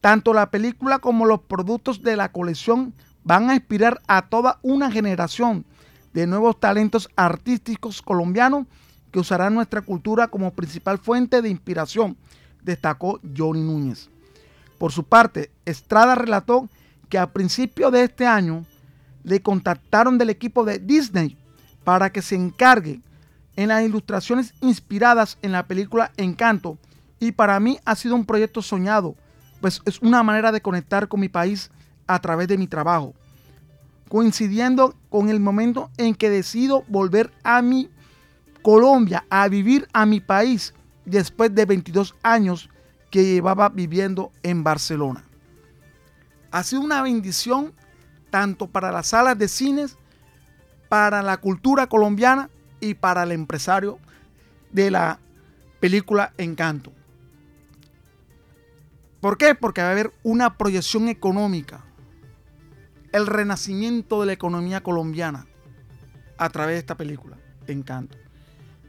Tanto 0.00 0.32
la 0.32 0.50
película 0.50 0.98
como 0.98 1.26
los 1.26 1.42
productos 1.42 2.02
de 2.02 2.16
la 2.16 2.32
colección 2.32 2.94
van 3.22 3.50
a 3.50 3.54
inspirar 3.54 4.00
a 4.08 4.22
toda 4.28 4.58
una 4.62 4.90
generación 4.90 5.66
de 6.14 6.26
nuevos 6.26 6.58
talentos 6.58 7.08
artísticos 7.16 8.02
colombianos 8.02 8.66
que 9.12 9.20
usarán 9.20 9.54
nuestra 9.54 9.82
cultura 9.82 10.28
como 10.28 10.52
principal 10.52 10.98
fuente 10.98 11.42
de 11.42 11.50
inspiración, 11.50 12.16
destacó 12.62 13.20
Johnny 13.36 13.60
Núñez. 13.60 14.08
Por 14.78 14.92
su 14.92 15.04
parte, 15.04 15.50
Estrada 15.66 16.14
relató 16.14 16.68
que 17.10 17.18
a 17.18 17.30
principios 17.30 17.92
de 17.92 18.04
este 18.04 18.26
año 18.26 18.64
le 19.24 19.42
contactaron 19.42 20.16
del 20.16 20.30
equipo 20.30 20.64
de 20.64 20.78
Disney 20.78 21.36
para 21.84 22.10
que 22.10 22.22
se 22.22 22.36
encargue 22.36 23.02
en 23.56 23.68
las 23.68 23.82
ilustraciones 23.82 24.54
inspiradas 24.62 25.36
en 25.42 25.52
la 25.52 25.66
película 25.66 26.12
Encanto 26.16 26.78
y 27.18 27.32
para 27.32 27.60
mí 27.60 27.78
ha 27.84 27.96
sido 27.96 28.14
un 28.14 28.24
proyecto 28.24 28.62
soñado, 28.62 29.16
pues 29.60 29.82
es 29.84 30.00
una 30.00 30.22
manera 30.22 30.52
de 30.52 30.62
conectar 30.62 31.08
con 31.08 31.20
mi 31.20 31.28
país 31.28 31.70
a 32.06 32.18
través 32.20 32.48
de 32.48 32.56
mi 32.56 32.66
trabajo, 32.66 33.12
coincidiendo 34.08 34.94
con 35.10 35.28
el 35.28 35.40
momento 35.40 35.90
en 35.98 36.14
que 36.14 36.30
decido 36.30 36.84
volver 36.88 37.30
a 37.42 37.60
mi 37.60 37.90
Colombia, 38.62 39.24
a 39.28 39.48
vivir 39.48 39.86
a 39.92 40.06
mi 40.06 40.20
país 40.20 40.72
después 41.04 41.54
de 41.54 41.66
22 41.66 42.14
años 42.22 42.70
que 43.10 43.24
llevaba 43.24 43.68
viviendo 43.68 44.30
en 44.42 44.62
Barcelona. 44.62 45.24
Ha 46.50 46.62
sido 46.62 46.82
una 46.82 47.02
bendición 47.02 47.72
tanto 48.30 48.66
para 48.66 48.92
las 48.92 49.08
salas 49.08 49.38
de 49.38 49.48
cines, 49.48 49.96
para 50.88 51.22
la 51.22 51.36
cultura 51.36 51.86
colombiana 51.86 52.50
y 52.80 52.94
para 52.94 53.22
el 53.22 53.32
empresario 53.32 53.98
de 54.72 54.90
la 54.90 55.18
película 55.80 56.32
Encanto. 56.38 56.92
¿Por 59.20 59.36
qué? 59.36 59.54
Porque 59.54 59.82
va 59.82 59.88
a 59.88 59.92
haber 59.92 60.12
una 60.22 60.56
proyección 60.56 61.08
económica, 61.08 61.84
el 63.12 63.26
renacimiento 63.26 64.20
de 64.20 64.26
la 64.26 64.32
economía 64.32 64.82
colombiana 64.82 65.46
a 66.38 66.48
través 66.48 66.76
de 66.76 66.80
esta 66.80 66.96
película, 66.96 67.36
Encanto. 67.66 68.16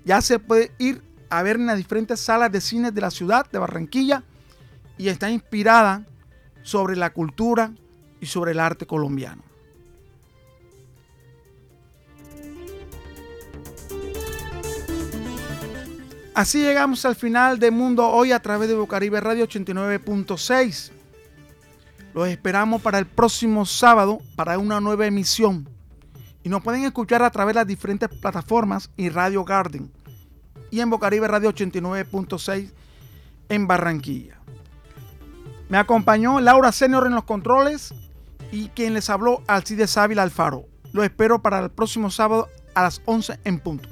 Ya 0.05 0.21
se 0.21 0.39
puede 0.39 0.71
ir 0.79 1.03
a 1.29 1.43
ver 1.43 1.57
en 1.57 1.65
las 1.65 1.77
diferentes 1.77 2.19
salas 2.19 2.51
de 2.51 2.61
cines 2.61 2.93
de 2.93 3.01
la 3.01 3.11
ciudad 3.11 3.49
de 3.51 3.59
Barranquilla 3.59 4.23
y 4.97 5.09
está 5.09 5.29
inspirada 5.29 6.05
sobre 6.63 6.95
la 6.95 7.11
cultura 7.11 7.73
y 8.19 8.25
sobre 8.25 8.51
el 8.51 8.59
arte 8.59 8.85
colombiano. 8.85 9.43
Así 16.33 16.61
llegamos 16.61 17.03
al 17.05 17.15
final 17.15 17.59
de 17.59 17.71
Mundo 17.71 18.07
Hoy 18.07 18.31
a 18.31 18.41
través 18.41 18.69
de 18.69 18.75
Bocaribe 18.75 19.19
Radio 19.19 19.45
89.6. 19.45 20.91
Los 22.13 22.27
esperamos 22.29 22.81
para 22.81 22.99
el 22.99 23.05
próximo 23.05 23.65
sábado 23.65 24.19
para 24.37 24.57
una 24.57 24.79
nueva 24.79 25.05
emisión. 25.05 25.67
Y 26.41 26.49
nos 26.49 26.63
pueden 26.63 26.85
escuchar 26.85 27.21
a 27.21 27.29
través 27.29 27.53
de 27.53 27.59
las 27.59 27.67
diferentes 27.67 28.07
plataformas 28.07 28.89
y 28.95 29.09
Radio 29.09 29.43
Garden. 29.43 29.91
Y 30.71 30.79
en 30.79 30.89
Bocaribe 30.89 31.27
Radio 31.27 31.53
89.6 31.53 32.71
en 33.49 33.67
Barranquilla. 33.67 34.39
Me 35.71 35.77
acompañó 35.77 36.41
Laura 36.41 36.73
Senior 36.73 37.07
en 37.07 37.15
los 37.15 37.23
controles 37.23 37.93
y 38.51 38.67
quien 38.75 38.93
les 38.93 39.09
habló 39.09 39.41
Alcides 39.47 39.97
Ávila 39.97 40.21
Alfaro. 40.21 40.65
Lo 40.91 41.01
espero 41.01 41.41
para 41.41 41.59
el 41.59 41.71
próximo 41.71 42.11
sábado 42.11 42.49
a 42.75 42.81
las 42.81 43.01
11 43.05 43.39
en 43.45 43.57
punto. 43.57 43.87